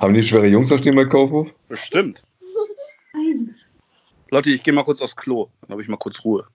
Haben 0.00 0.14
die 0.14 0.22
schwere 0.24 0.46
Jungs 0.48 0.70
da 0.70 0.78
stehen 0.78 0.96
bei 0.96 1.04
Kaufhof? 1.04 1.48
Bestimmt. 1.68 2.24
Lotti, 4.32 4.54
ich 4.54 4.62
gehe 4.62 4.72
mal 4.72 4.82
kurz 4.82 5.02
aufs 5.02 5.14
Klo. 5.14 5.48
Dann 5.60 5.72
habe 5.72 5.82
ich 5.82 5.88
mal 5.88 5.98
kurz 5.98 6.24
Ruhe. 6.24 6.46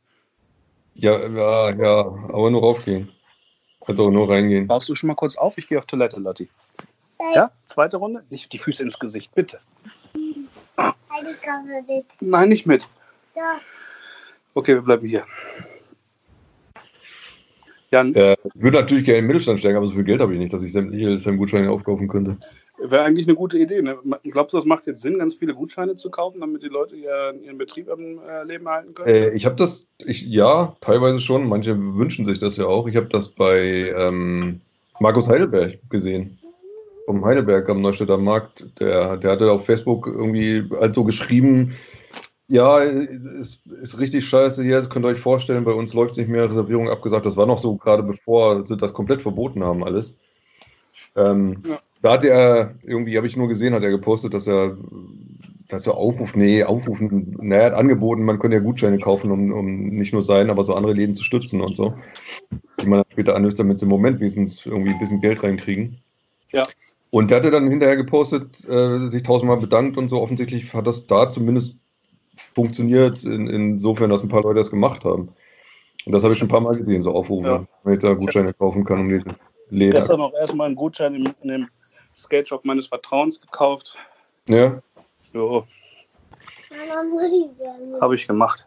Ja, 0.96 1.28
ja, 1.28 1.70
ja, 1.70 2.00
aber 2.00 2.50
nur 2.50 2.62
raufgehen. 2.62 3.12
Also 3.82 4.10
nur 4.10 4.28
reingehen. 4.28 4.66
Brauchst 4.68 4.90
du 4.90 4.96
schon 4.96 5.08
mal 5.10 5.14
kurz 5.16 5.38
auf? 5.38 5.60
Ich 5.60 5.68
gehe 5.68 5.78
auf 5.78 5.86
Toilette, 5.86 6.20
Lotti. 6.20 6.50
Ja? 7.36 7.52
Zweite 7.68 7.98
Runde? 7.98 8.24
Nicht 8.32 8.52
die 8.52 8.58
Füße 8.58 8.82
ins 8.82 8.98
Gesicht, 8.98 9.34
bitte. 9.36 9.60
Heidi 10.76 11.36
komme 11.46 11.84
mit. 11.88 12.06
Nein, 12.20 12.50
nicht 12.50 12.66
mit. 12.66 12.88
Ja. 13.36 13.60
Okay, 14.56 14.74
wir 14.74 14.82
bleiben 14.82 15.08
hier. 15.08 15.24
Jan, 17.92 18.16
Äh, 18.16 18.34
ich 18.44 18.62
würde 18.62 18.80
natürlich 18.80 19.06
gerne 19.06 19.20
in 19.20 19.24
den 19.26 19.28
Mittelstand 19.28 19.60
steigen, 19.60 19.78
aber 19.78 19.86
so 19.86 19.94
viel 19.94 20.04
Geld 20.04 20.20
habe 20.20 20.34
ich 20.34 20.40
nicht, 20.40 20.52
dass 20.52 20.64
ich 20.64 20.74
sämtliche 20.74 21.20
Sam-Gutscheine 21.20 21.70
aufkaufen 21.70 22.08
könnte. 22.08 22.38
Wäre 22.78 23.04
eigentlich 23.04 23.28
eine 23.28 23.36
gute 23.36 23.58
Idee. 23.58 23.82
Ne? 23.82 23.98
Glaubst 24.24 24.54
du, 24.54 24.58
das 24.58 24.66
macht 24.66 24.86
jetzt 24.88 25.02
Sinn, 25.02 25.20
ganz 25.20 25.36
viele 25.36 25.54
Gutscheine 25.54 25.96
zu 25.96 26.10
kaufen, 26.10 26.42
damit 26.42 26.64
die 26.64 26.68
Leute 26.68 26.96
ihren, 26.96 27.44
ihren 27.44 27.58
Betrieb 27.58 27.90
am 27.90 28.20
äh, 28.20 28.44
Leben 28.44 28.66
erhalten 28.66 28.94
können? 28.94 29.08
Äh, 29.08 29.30
ich 29.32 29.46
habe 29.46 29.56
das, 29.56 29.88
ich, 30.00 30.24
ja, 30.24 30.76
teilweise 30.82 31.20
schon. 31.20 31.48
Manche 31.48 31.78
wünschen 31.78 32.26
sich 32.26 32.40
das 32.40 32.58
ja 32.58 32.66
auch. 32.66 32.88
Ich 32.88 32.96
habe 32.96 33.08
das 33.08 33.30
bei 33.30 33.94
ähm, 33.98 34.62
Markus 35.00 35.30
Heidelberg 35.30 35.80
gesehen. 35.90 36.38
Vom 37.06 37.24
Heidelberg 37.24 37.70
am 37.70 37.82
Neustädter 37.82 38.18
Markt. 38.18 38.66
Der, 38.80 39.18
der 39.18 39.32
hatte 39.32 39.52
auf 39.52 39.66
Facebook 39.66 40.08
irgendwie 40.08 40.70
halt 40.80 40.94
so 40.94 41.04
geschrieben, 41.04 41.74
ja, 42.50 42.82
es 42.82 43.62
ist 43.82 44.00
richtig 44.00 44.26
scheiße 44.26 44.64
hier, 44.64 44.78
das 44.78 44.90
könnt 44.90 45.06
ihr 45.06 45.10
euch 45.10 45.20
vorstellen, 45.20 45.66
bei 45.66 45.74
uns 45.74 45.94
läuft 45.94 46.12
es 46.12 46.18
nicht 46.18 46.30
mehr, 46.30 46.50
Reservierung 46.50 46.90
abgesagt. 46.90 47.26
Das 47.26 47.36
war 47.36 47.46
noch 47.46 47.60
so 47.60 47.76
gerade 47.76 48.04
bevor 48.04 48.64
sie 48.64 48.78
das 48.78 48.94
komplett 48.94 49.22
verboten 49.22 49.64
haben, 49.66 49.84
alles. 49.84 50.16
Ähm, 51.16 51.62
Ja. 51.68 51.80
Da 52.02 52.12
hat 52.14 52.24
er, 52.24 52.76
irgendwie 52.84 53.18
habe 53.18 53.28
ich 53.28 53.38
nur 53.38 53.48
gesehen, 53.48 53.74
hat 53.74 53.84
er 53.84 53.90
gepostet, 53.90 54.34
dass 54.34 54.48
er, 54.48 54.78
dass 55.68 55.88
er 55.88 55.96
Aufruf, 55.96 56.36
nee, 56.36 56.64
Aufrufen, 56.64 57.36
naja, 57.42 57.62
er 57.64 57.72
hat 57.72 57.74
angeboten, 57.74 58.24
man 58.24 58.40
könnte 58.40 58.58
ja 58.58 58.64
Gutscheine 58.64 59.00
kaufen, 59.00 59.32
um, 59.32 59.52
um 59.52 59.88
nicht 59.90 60.14
nur 60.14 60.22
sein, 60.22 60.50
aber 60.50 60.64
so 60.64 60.76
andere 60.76 60.94
Läden 60.94 61.16
zu 61.16 61.24
stützen 61.24 61.62
und 61.62 61.76
so. 61.76 61.94
Die 62.82 62.88
man 62.88 63.00
dann 63.00 63.12
später 63.12 63.36
anlöst, 63.36 63.60
damit 63.60 63.80
sie 63.80 63.86
im 63.86 63.90
Moment 63.90 64.20
wenigstens 64.20 64.66
irgendwie 64.66 64.92
ein 64.92 65.00
bisschen 65.00 65.22
Geld 65.22 65.44
reinkriegen. 65.44 65.98
Ja. 66.52 66.64
Und 67.10 67.32
der 67.32 67.38
hatte 67.40 67.52
dann 67.52 67.70
hinterher 67.70 67.98
gepostet, 67.98 68.64
äh, 68.68 69.08
sich 69.08 69.24
tausendmal 69.24 69.58
bedankt 69.58 69.98
und 69.98 70.10
so. 70.10 70.22
Offensichtlich 70.22 70.74
hat 70.74 70.88
das 70.88 71.08
da 71.08 71.30
zumindest 71.30 71.76
funktioniert, 72.36 73.24
in, 73.24 73.48
insofern, 73.48 74.10
dass 74.10 74.22
ein 74.22 74.30
paar 74.30 74.44
Leute 74.44 74.60
das 74.60 74.70
gemacht 74.70 75.04
haben. 75.04 75.30
Und 76.06 76.12
das 76.12 76.24
habe 76.24 76.34
ich 76.34 76.40
schon 76.40 76.48
ein 76.48 76.52
paar 76.52 76.62
Mal 76.62 76.78
gesehen, 76.78 77.02
so 77.02 77.12
Aufrufe, 77.12 77.48
Ja. 77.48 77.66
wenn 77.84 77.94
ich 77.94 78.00
da 78.00 78.14
Gutscheine 78.14 78.54
kaufen 78.54 78.86
kann, 78.86 79.00
um 79.00 79.10
die 79.10 79.22
Läden. 79.70 79.94
Gestern 79.94 80.20
noch 80.20 80.34
erstmal 80.34 80.68
einen 80.68 80.76
Gutschein 80.76 81.16
in, 81.16 81.30
in 81.42 81.50
dem 81.50 81.68
Skate 82.18 82.48
Shop 82.48 82.66
meines 82.66 82.88
Vertrauens 82.88 83.40
gekauft. 83.40 83.96
Ja, 84.48 84.82
Jo, 85.34 85.68
habe 88.02 88.16
ich 88.16 88.28
gemacht. 88.28 88.66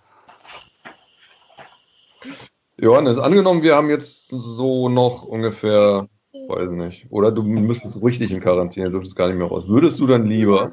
Johannes, 2.78 3.18
angenommen, 3.18 3.62
wir 3.62 3.74
haben 3.74 3.90
jetzt 3.90 4.28
so 4.28 4.88
noch 4.88 5.24
ungefähr, 5.24 6.08
weiß 6.32 6.70
nicht, 6.70 7.06
oder 7.10 7.32
du 7.32 7.42
müsstest 7.42 8.02
richtig 8.04 8.30
in 8.30 8.40
Quarantäne, 8.40 8.90
dürftest 8.90 9.16
gar 9.16 9.26
nicht 9.28 9.36
mehr 9.36 9.48
raus. 9.48 9.66
Würdest 9.66 9.98
du 10.00 10.06
dann 10.06 10.26
lieber, 10.26 10.72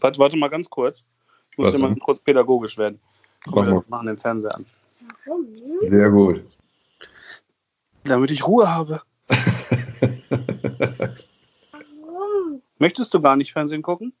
Warte, 0.00 0.18
warte 0.18 0.36
mal 0.36 0.48
ganz 0.48 0.68
kurz. 0.68 1.04
Ich 1.52 1.58
muss 1.58 1.70
dir 1.72 1.78
mal 1.78 1.94
kurz 1.96 2.18
pädagogisch 2.20 2.76
werden. 2.78 3.00
Mach 3.46 3.66
Wir 3.66 3.84
machen 3.88 4.06
den 4.06 4.18
Fernseher 4.18 4.54
an. 4.54 4.66
Sehr 5.82 6.10
gut, 6.10 6.42
Damit 8.04 8.30
ich 8.30 8.46
Ruhe 8.46 8.68
habe. 8.68 9.02
Möchtest 12.80 13.12
du 13.12 13.20
gar 13.20 13.36
nicht 13.36 13.52
Fernsehen 13.52 13.82
gucken? 13.82 14.14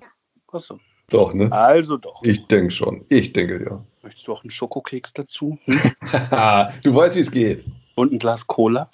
Ja. 0.00 0.08
Achso. 0.48 0.80
doch, 1.08 1.32
ne? 1.32 1.50
Also 1.52 1.96
doch. 1.96 2.20
Ich 2.24 2.48
denke 2.48 2.72
schon, 2.72 3.04
ich 3.08 3.32
denke 3.32 3.64
ja. 3.64 3.84
Möchtest 4.02 4.26
du 4.26 4.32
auch 4.32 4.42
einen 4.42 4.50
Schokokeks 4.50 5.12
dazu? 5.12 5.56
Hm? 5.66 5.80
du 6.82 6.94
weißt, 6.94 7.14
wie 7.14 7.20
es 7.20 7.30
geht. 7.30 7.64
Und 7.94 8.12
ein 8.12 8.18
Glas 8.18 8.44
Cola? 8.44 8.90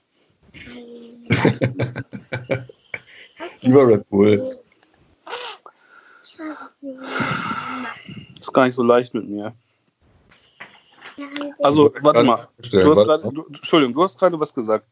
Lieber 3.63 3.89
Red 3.89 4.07
Bull. 4.11 4.59
Ist 8.39 8.53
gar 8.53 8.67
nicht 8.67 8.75
so 8.75 8.83
leicht 8.83 9.15
mit 9.15 9.27
mir. 9.27 9.55
Also, 11.61 11.95
warte 12.03 12.25
mal. 12.25 12.45
Du 12.59 12.91
hast 12.91 13.05
gerade, 13.05 13.33
du, 13.33 13.47
Entschuldigung, 13.47 13.95
du 13.95 14.03
hast 14.03 14.19
gerade 14.19 14.39
was 14.39 14.53
gesagt. 14.53 14.87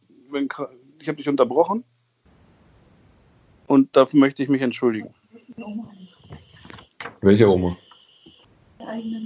Ich 0.98 1.06
habe 1.06 1.18
dich 1.18 1.28
unterbrochen. 1.28 1.84
Und 3.66 3.96
dafür 3.96 4.20
möchte 4.20 4.42
ich 4.42 4.48
mich 4.48 4.62
entschuldigen. 4.62 5.12
Welcher 7.20 7.48
Oma? 7.48 7.76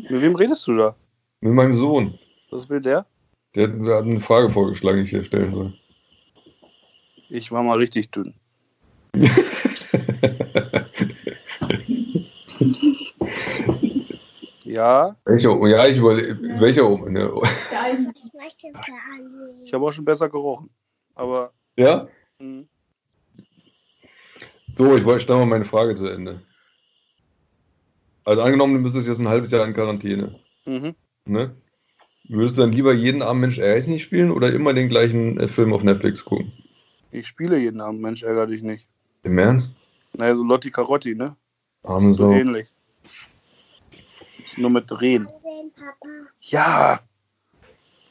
Mit 0.09 0.23
wem 0.23 0.35
redest 0.35 0.67
du 0.67 0.77
da? 0.77 0.97
Mit 1.41 1.53
meinem 1.53 1.75
Sohn. 1.75 2.19
Was 2.51 2.69
will 2.69 2.81
der? 2.81 3.07
Der 3.55 3.69
hat 3.69 3.75
der 3.85 3.97
hat 3.97 4.05
eine 4.05 4.21
Frage 4.21 4.51
vorgeschlagen, 4.51 4.99
die 4.99 5.05
ich 5.05 5.11
hier 5.11 5.25
stellen 5.25 5.55
soll. 5.55 5.75
Ich 7.29 7.53
war 7.53 7.63
mal 7.63 7.79
richtig 7.79 8.11
dünn. 8.11 8.35
Ja, 14.71 15.17
welcher 15.25 15.51
Oma? 15.53 15.69
Ja, 15.69 15.87
ich 15.87 15.99
überlege. 15.99 16.39
Welcher 16.61 16.89
Oma? 16.89 17.09
Ne? 17.11 17.29
Ich 19.65 19.75
habe 19.75 19.85
auch 19.85 19.91
schon 19.93 20.05
besser 20.05 20.29
gerochen. 20.29 20.71
Aber 21.17 21.53
Ja? 21.77 22.07
So, 24.77 24.97
ich 24.97 25.05
wollte, 25.05 25.21
stell 25.21 25.37
mal 25.37 25.47
meine 25.47 25.65
Frage 25.65 25.95
zu 25.95 26.07
Ende. 26.07 26.41
Also 28.25 28.43
angenommen, 28.43 28.75
du 28.75 28.81
müsstest 28.81 29.09
jetzt 29.09 29.21
ein 29.21 29.29
halbes 29.29 29.51
Jahr 29.51 29.67
in 29.67 29.75
Quarantäne. 29.75 30.39
mhm. 30.65 30.95
Ne? 31.27 31.55
Würdest 32.25 32.57
du 32.59 32.63
dann 32.63 32.73
lieber 32.73 32.93
jeden 32.93 33.23
Abend 33.23 33.41
Mensch 33.41 33.59
ärgere 33.59 33.81
dich 33.81 33.89
nicht 33.89 34.03
spielen 34.05 34.31
oder 34.31 34.53
immer 34.53 34.73
den 34.73 34.89
gleichen 34.89 35.39
äh, 35.41 35.49
Film 35.49 35.73
auf 35.73 35.83
Netflix 35.83 36.25
gucken? 36.25 36.53
ich 37.13 37.27
spiele 37.27 37.59
jeden 37.59 37.81
Abend, 37.81 38.01
Mensch, 38.01 38.23
ärger 38.23 38.47
dich 38.47 38.63
nicht. 38.63 38.87
Im 39.25 39.37
Ernst? 39.37 39.77
Naja, 40.13 40.37
so 40.37 40.45
Lotti 40.45 40.71
Carotti, 40.71 41.15
ne? 41.15 41.37
Arme 41.83 42.15
So 42.15 42.31
ähnlich. 42.31 42.69
Ist 44.45 44.59
nur 44.59 44.71
mit 44.71 44.89
Drehen. 44.91 45.27
Ja, 46.41 47.01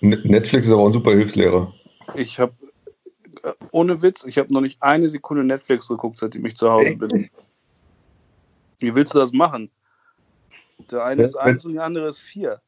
N- 0.02 0.22
Netflix 0.24 0.68
ist 0.68 0.74
aber 0.74 0.82
auch 0.84 0.88
ein 0.88 0.94
super 0.94 1.12
Hilfslehrer. 1.12 1.74
ich 2.16 2.40
habe, 2.40 2.54
ohne 3.72 4.02
Witz, 4.02 4.26
ich 4.26 4.38
habe 4.38 4.54
noch 4.54 4.62
nicht 4.62 4.82
eine 4.82 5.10
Sekunde 5.10 5.44
Netflix 5.44 5.88
geguckt, 5.88 6.18
seitdem 6.18 6.46
ich 6.46 6.56
zu 6.56 6.70
Hause 6.70 6.96
bin. 6.96 7.30
Wie 8.80 8.96
willst 8.96 9.14
du 9.14 9.20
das 9.20 9.32
machen? 9.34 9.72
Der 10.92 11.04
eine 11.04 11.24
ist 11.24 11.36
eins 11.36 11.66
und 11.66 11.74
der 11.74 11.84
andere 11.84 12.08
ist 12.08 12.20
vier. 12.20 12.62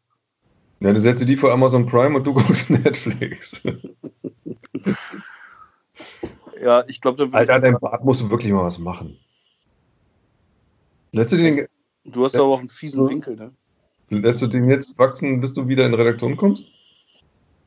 Ja, 0.80 0.94
du 0.94 1.00
setzt 1.00 1.28
die 1.28 1.38
vor 1.38 1.52
Amazon 1.52 1.86
Prime 1.86 2.18
und 2.18 2.24
du 2.24 2.34
guckst 2.34 2.70
Netflix. 2.70 3.62
Ja, 6.62 6.84
ich 6.88 7.02
glaube, 7.02 7.28
da 7.28 7.36
Alter, 7.36 7.60
dein 7.60 7.80
Bart 7.80 8.06
musst 8.06 8.22
du 8.22 8.30
wirklich 8.30 8.52
mal 8.52 8.64
was 8.64 8.78
machen. 8.78 9.18
Lässt 11.12 11.32
du 11.32 11.38
den, 11.38 11.66
du 12.06 12.24
hast 12.24 12.36
Ja. 12.36 12.42
aber 12.42 12.54
auch 12.54 12.60
einen 12.60 12.70
fiesen 12.70 13.10
Winkel, 13.10 13.36
ne? 13.36 13.52
lässt 14.10 14.42
du 14.42 14.48
den 14.48 14.70
jetzt 14.70 14.98
wachsen, 15.00 15.40
bis 15.40 15.54
du 15.54 15.68
wieder 15.68 15.86
in 15.86 15.94
Redaktion 15.94 16.38
kommst? 16.38 16.68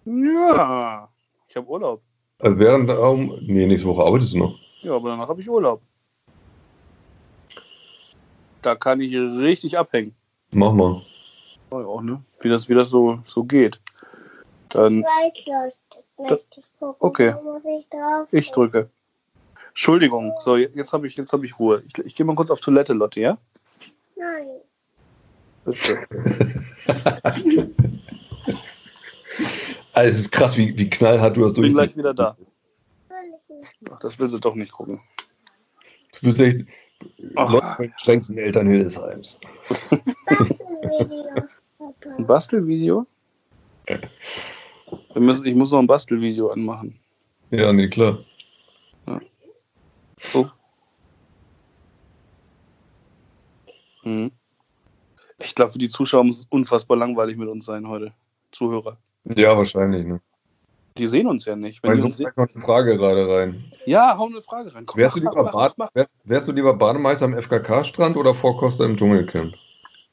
Ja, 0.04 1.08
ich 1.48 1.56
habe 1.56 1.66
Urlaub. 1.66 2.02
Also 2.38 2.58
während, 2.58 2.90
um, 2.90 3.38
nee, 3.40 3.66
nächste 3.66 3.88
Woche 3.88 4.02
arbeitest 4.04 4.34
du 4.34 4.38
noch. 4.38 4.58
Ja, 4.82 4.94
aber 4.94 5.10
danach 5.10 5.28
habe 5.28 5.40
ich 5.40 5.48
Urlaub. 5.48 5.80
Da 8.62 8.74
kann 8.74 9.00
ich 9.00 9.14
richtig 9.14 9.78
abhängen. 9.78 10.14
Mach 10.50 10.72
mal. 10.72 11.02
Oh, 11.70 11.80
ja, 11.80 11.86
auch, 11.86 12.02
ne? 12.02 12.22
Wie 12.40 12.48
das, 12.48 12.68
wie 12.68 12.74
das 12.74 12.90
so, 12.90 13.18
so 13.24 13.44
geht. 13.44 13.80
Dann, 14.70 15.04
ich 15.34 15.44
gucken. 16.78 16.96
Okay. 16.98 17.30
Da 17.30 17.40
muss 17.42 17.62
ich 17.64 17.88
drauf. 17.88 18.28
ich 18.30 18.50
drücke. 18.50 18.90
Entschuldigung. 19.68 20.32
So, 20.44 20.56
jetzt 20.56 20.92
habe 20.92 21.06
ich, 21.06 21.16
jetzt 21.16 21.32
hab 21.32 21.42
ich 21.44 21.58
Ruhe. 21.58 21.82
Ich, 21.86 22.04
ich 22.04 22.14
gehe 22.14 22.26
mal 22.26 22.36
kurz 22.36 22.50
auf 22.50 22.60
Toilette, 22.60 22.92
Lotte, 22.92 23.20
ja? 23.20 23.38
Nein. 24.16 24.60
Bitte. 25.64 26.06
Also 29.94 30.08
es 30.10 30.20
ist 30.20 30.32
krass, 30.32 30.56
wie, 30.56 30.76
wie 30.76 30.90
knallhart 30.90 31.36
du 31.36 31.42
das 31.42 31.54
durch. 31.54 31.68
Ich 31.68 31.74
bin 31.74 31.84
gleich 31.84 31.96
wieder 31.96 32.12
da. 32.12 32.36
Das 34.00 34.18
will 34.18 34.28
sie 34.28 34.40
doch 34.40 34.54
nicht 34.54 34.72
gucken. 34.72 35.00
Du 36.14 36.26
bist 36.26 36.40
echt 36.40 36.64
Ach. 37.36 37.76
den 37.76 37.92
strengsten 37.98 38.38
Eltern 38.38 38.66
Hildesheims. 38.66 39.40
ein 42.18 42.26
Bastelvideo? 42.26 43.06
Wir 43.86 45.22
müssen, 45.22 45.46
ich 45.46 45.54
muss 45.54 45.70
noch 45.70 45.78
ein 45.78 45.86
Bastelvideo 45.86 46.48
anmachen. 46.48 46.98
Ja, 47.50 47.72
nee, 47.72 47.88
klar. 47.88 48.18
Ja. 49.06 49.20
So. 50.18 50.50
Hm. 54.02 54.32
Ich 55.38 55.54
glaube, 55.54 55.72
für 55.72 55.78
die 55.78 55.88
Zuschauer 55.88 56.24
muss 56.24 56.40
es 56.40 56.46
unfassbar 56.46 56.96
langweilig 56.96 57.36
mit 57.36 57.48
uns 57.48 57.64
sein 57.66 57.86
heute. 57.86 58.12
Zuhörer. 58.50 58.98
Ja, 59.24 59.56
wahrscheinlich. 59.56 60.06
Ne? 60.06 60.20
Die 60.96 61.06
sehen 61.06 61.26
uns 61.26 61.44
ja 61.44 61.56
nicht. 61.56 61.82
Wenn 61.82 61.92
Weil 61.92 62.00
sonst 62.00 62.20
noch 62.20 62.48
eine 62.48 62.60
Frage 62.62 62.96
gerade 62.96 63.28
rein. 63.28 63.64
ja, 63.86 64.16
hau 64.16 64.26
eine 64.26 64.42
Frage 64.42 64.74
rein. 64.74 64.86
Komm, 64.86 64.98
Wärst 65.00 65.16
du, 65.16 65.20
lieber 65.20 65.42
mach, 65.42 65.74
mach. 65.76 65.88
wär, 65.94 66.06
wärst 66.24 66.46
du 66.48 66.52
lieber 66.52 66.74
Bademeister 66.74 67.24
am 67.24 67.34
FKK-Strand 67.34 68.16
oder 68.16 68.34
Vorkoster 68.34 68.84
im 68.84 68.96
Dschungelcamp? 68.96 69.54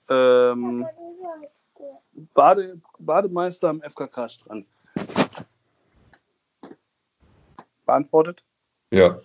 Ähm, 0.10 0.86
Bade, 2.34 2.82
Bademeister 2.97 3.69
am 3.69 3.82
FKK-Strand. 3.82 4.65
Beantwortet? 7.86 8.43
Ja, 8.91 9.19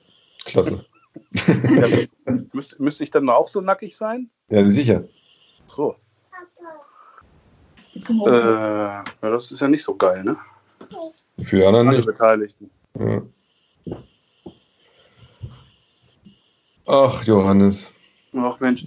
klasse. 0.45 0.85
Ja, 1.33 2.07
müsste, 2.53 2.83
müsste 2.83 3.05
ich 3.05 3.11
dann 3.11 3.29
auch 3.31 3.49
so 3.49 3.61
nackig 3.61 3.97
sein? 3.97 4.31
Ja, 4.49 4.67
sicher. 4.69 5.05
So. 5.67 5.97
Äh, 8.27 8.31
ja, 8.31 9.05
das 9.21 9.51
ist 9.51 9.61
ja 9.61 9.69
nicht 9.69 9.83
so 9.85 9.95
geil, 9.97 10.23
ne? 10.25 10.37
Für 11.45 11.57
die 11.57 11.65
anderen 11.65 11.89
Alle 11.89 11.97
nicht. 11.99 12.07
Beteiligten. 12.07 12.71
Ja. 12.99 13.23
Ach, 16.87 17.25
Johannes. 17.25 17.91
Ach 18.35 18.61
Mensch. 18.61 18.85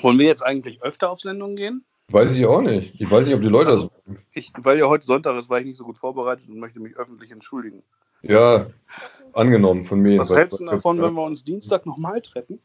Wollen 0.00 0.18
wir 0.18 0.26
jetzt 0.26 0.44
eigentlich 0.44 0.80
öfter 0.82 1.10
auf 1.10 1.20
Sendung 1.20 1.56
gehen? 1.56 1.84
Weiß 2.10 2.36
ich 2.36 2.46
auch 2.46 2.62
nicht. 2.62 3.00
Ich 3.00 3.10
weiß 3.10 3.26
nicht, 3.26 3.34
ob 3.34 3.42
die 3.42 3.48
Leute 3.48 3.70
Also- 3.70 3.90
das. 4.06 4.16
Ich, 4.32 4.52
weil 4.58 4.78
ja 4.78 4.86
heute 4.86 5.04
Sonntag 5.04 5.36
ist, 5.36 5.50
war 5.50 5.58
ich 5.60 5.66
nicht 5.66 5.76
so 5.76 5.84
gut 5.84 5.98
vorbereitet 5.98 6.48
und 6.48 6.58
möchte 6.58 6.80
mich 6.80 6.96
öffentlich 6.96 7.30
entschuldigen. 7.30 7.82
Ja, 8.22 8.68
angenommen 9.32 9.84
von 9.84 10.00
mir. 10.00 10.18
Was 10.18 10.30
hältst 10.34 10.60
du 10.60 10.64
davon, 10.64 11.00
wenn 11.02 11.14
wir 11.14 11.22
uns 11.22 11.44
Dienstag 11.44 11.84
nochmal 11.86 12.20
treffen? 12.22 12.60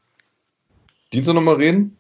Dienstag 1.12 1.34
nochmal 1.36 1.56
reden? 1.56 1.98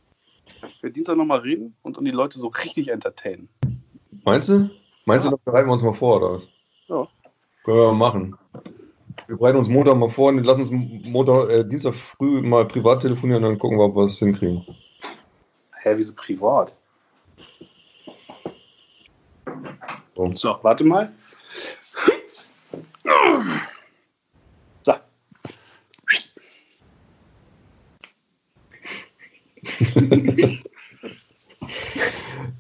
Wir 0.82 0.89
Dienstag 0.89 1.17
nochmal 1.17 1.39
reden 1.39 1.75
und, 1.82 1.97
und 1.97 2.06
die 2.06 2.12
Leute 2.12 2.39
so 2.39 2.47
richtig 2.47 2.89
entertainen. 2.89 3.49
Meinst 4.25 4.49
du? 4.49 4.69
Meinst 5.06 5.25
Ja. 5.25 5.32
du, 5.32 5.38
das 5.38 5.45
bereiten 5.45 5.67
wir 5.67 5.73
uns 5.73 5.84
mal 5.84 5.93
vor, 5.93 6.17
oder 6.17 6.34
was? 6.34 6.47
Ja. 6.88 7.08
Können 7.63 7.77
wir 7.77 7.91
mal 7.93 8.10
machen. 8.10 8.38
Wir 9.27 9.38
bereiten 9.38 9.58
uns 9.58 9.67
Montag 9.67 9.95
mal 9.95 10.10
vor 10.10 10.29
und 10.29 10.43
lassen 10.43 10.62
uns 10.62 11.08
Montag, 11.08 11.49
äh, 11.49 11.63
Dienstag 11.63 11.93
früh 11.95 12.41
mal 12.41 12.65
privat 12.65 13.01
telefonieren 13.01 13.43
und 13.43 13.51
dann 13.51 13.60
gucken 13.60 13.77
wir, 13.77 13.86
ob 13.86 13.95
wir 13.95 14.03
es 14.03 14.19
hinkriegen. 14.19 14.65
Hä, 15.82 15.93
wieso 15.95 16.13
privat? 16.13 16.73
So. 20.15 20.32
So, 20.36 20.58
warte 20.62 20.84
mal. 20.84 21.12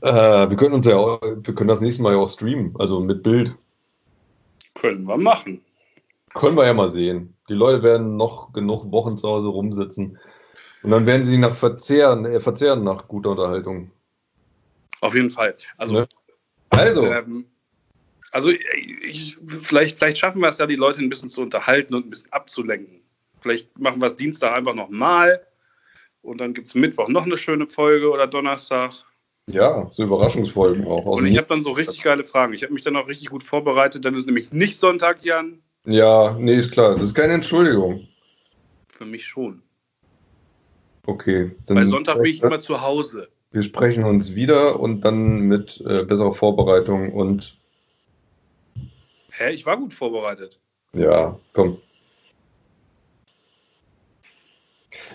Äh, 0.01 0.49
wir 0.49 0.57
können 0.57 0.73
uns 0.73 0.85
ja 0.85 0.97
auch, 0.97 1.21
wir 1.21 1.55
können 1.55 1.69
das 1.69 1.79
nächste 1.79 2.01
Mal 2.01 2.13
ja 2.13 2.19
auch 2.19 2.27
streamen, 2.27 2.75
also 2.77 2.99
mit 2.99 3.23
Bild. 3.23 3.55
Können 4.75 5.05
wir 5.05 5.17
machen. 5.17 5.61
Können 6.33 6.57
wir 6.57 6.65
ja 6.65 6.73
mal 6.73 6.89
sehen. 6.89 7.35
Die 7.47 7.53
Leute 7.53 7.83
werden 7.83 8.17
noch 8.17 8.51
genug 8.51 8.91
Wochen 8.91 9.17
zu 9.17 9.29
Hause 9.29 9.47
rumsitzen. 9.47 10.19
Und 10.83 10.91
dann 10.91 11.05
werden 11.05 11.23
sie 11.23 11.37
nach 11.37 11.55
Verzehren, 11.55 12.25
äh, 12.25 12.41
verzehren 12.41 12.83
nach 12.83 13.07
guter 13.07 13.31
Unterhaltung. 13.31 13.91
Auf 14.99 15.15
jeden 15.15 15.29
Fall. 15.29 15.55
Also, 15.77 15.93
Ne? 15.93 16.07
Also, 16.69 17.05
ähm, 17.05 17.45
also 18.31 18.49
ich, 18.49 19.37
vielleicht, 19.61 19.99
vielleicht 19.99 20.17
schaffen 20.17 20.41
wir 20.41 20.49
es 20.49 20.57
ja, 20.57 20.65
die 20.65 20.75
Leute 20.75 21.01
ein 21.01 21.09
bisschen 21.09 21.29
zu 21.29 21.41
unterhalten 21.41 21.93
und 21.93 22.07
ein 22.07 22.09
bisschen 22.09 22.33
abzulenken. 22.33 23.01
Vielleicht 23.41 23.77
machen 23.79 24.01
wir 24.01 24.07
es 24.07 24.15
Dienstag 24.15 24.53
einfach 24.53 24.73
nochmal 24.73 25.45
und 26.23 26.39
dann 26.41 26.53
gibt 26.53 26.67
es 26.69 26.75
Mittwoch 26.75 27.07
noch 27.09 27.25
eine 27.25 27.37
schöne 27.37 27.67
Folge 27.67 28.09
oder 28.09 28.25
Donnerstag. 28.27 28.93
ja, 29.47 29.89
so 29.93 30.03
Überraschungsfolgen 30.03 30.85
auch. 30.87 31.05
Und 31.05 31.25
ich 31.25 31.33
dem- 31.33 31.37
habe 31.37 31.47
dann 31.49 31.61
so 31.61 31.71
richtig 31.73 32.01
geile 32.01 32.23
Fragen. 32.23 32.53
Ich 32.53 32.63
habe 32.63 32.73
mich 32.73 32.83
dann 32.83 32.95
auch 32.95 33.07
richtig 33.07 33.29
gut 33.29 33.43
vorbereitet. 33.43 34.03
Dann 34.05 34.15
ist 34.15 34.25
nämlich 34.25 34.51
nicht 34.51 34.77
Sonntag, 34.77 35.23
Jan. 35.23 35.59
ja, 35.85 36.35
nee, 36.39 36.55
ist 36.55 36.71
klar. 36.71 36.93
Das 36.93 37.03
ist 37.03 37.13
keine 37.13 37.33
Entschuldigung. 37.33 38.07
Für 38.89 39.05
mich 39.05 39.25
schon. 39.25 39.61
Okay. 41.05 41.51
Dann 41.67 41.75
Bei 41.75 41.85
Sonntag 41.85 42.15
bin 42.21 42.31
ich 42.31 42.41
immer 42.41 42.61
zu 42.61 42.81
Hause. 42.81 43.27
Wir 43.51 43.61
sprechen 43.63 44.03
uns 44.05 44.33
wieder 44.33 44.79
und 44.79 45.01
dann 45.01 45.41
mit 45.41 45.81
äh, 45.85 46.03
besserer 46.03 46.33
Vorbereitung 46.33 47.11
und 47.13 47.57
Hä, 49.31 49.51
ich 49.51 49.65
war 49.65 49.77
gut 49.77 49.93
vorbereitet. 49.93 50.59
ja, 50.93 51.37
komm. 51.53 51.79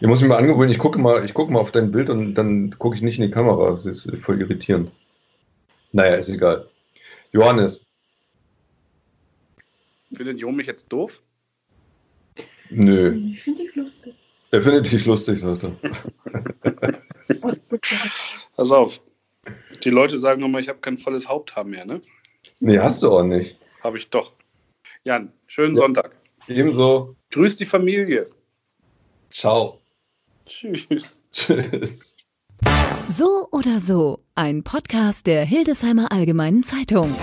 Ich 0.01 0.07
muss 0.07 0.21
mich 0.21 0.29
mal 0.29 0.37
angewöhnen, 0.39 0.71
ich 0.71 0.79
gucke 0.79 0.99
mal, 0.99 1.25
ich 1.25 1.35
gucke 1.35 1.53
mal 1.53 1.61
auf 1.61 1.73
dein 1.73 1.91
Bild 1.91 2.09
und 2.09 2.35
dann 2.35 2.77
gucke 2.79 2.97
ich 2.97 3.03
nicht 3.03 3.19
in 3.19 3.25
die 3.25 3.31
Kamera. 3.31 3.71
Das 3.71 3.85
ist 3.87 4.09
voll 4.23 4.41
irritierend. 4.41 4.91
Naja, 5.93 6.15
ist 6.17 6.29
egal. 6.29 6.69
Johannes, 7.33 7.85
Findet 10.15 10.39
Jo 10.39 10.51
mich 10.51 10.67
jetzt 10.67 10.89
doof? 10.91 11.21
nö. 12.71 13.15
Ich 13.33 13.43
finde 13.43 13.63
dich 13.65 13.75
lustig. 13.75 14.15
Er 14.51 14.63
findet 14.63 14.91
dich 14.91 15.05
lustig, 15.05 15.39
sagt 15.41 15.65
er. 15.65 15.77
Pass 18.57 18.73
auf. 18.73 19.03
Die 19.85 19.91
Leute 19.91 20.17
sagen 20.17 20.43
immer, 20.43 20.59
ich 20.61 20.69
habe 20.69 20.79
kein 20.79 20.97
volles 20.97 21.29
Haupthaar 21.29 21.65
mehr, 21.65 21.85
ne? 21.85 22.01
Nee, 22.61 22.79
hast 22.79 23.03
du 23.03 23.11
auch 23.13 23.23
nicht. 23.23 23.59
Habe 23.83 23.99
ich 23.99 24.09
doch. 24.09 24.33
Jan, 25.05 25.33
schönen 25.47 25.75
Ja. 25.75 25.83
Sonntag. 25.83 26.17
Ebenso. 26.47 27.15
Grüß 27.31 27.57
die 27.57 27.67
Familie. 27.67 28.27
Ciao. 29.31 29.79
Tschüss. 30.49 31.15
Tschüss. 31.31 32.17
So 33.07 33.49
oder 33.53 33.81
so, 33.81 34.25
ein 34.35 34.65
Podcast 34.65 35.27
der 35.27 35.45
Hildesheimer 35.45 36.11
Allgemeinen 36.11 36.63
Zeitung. 36.63 37.15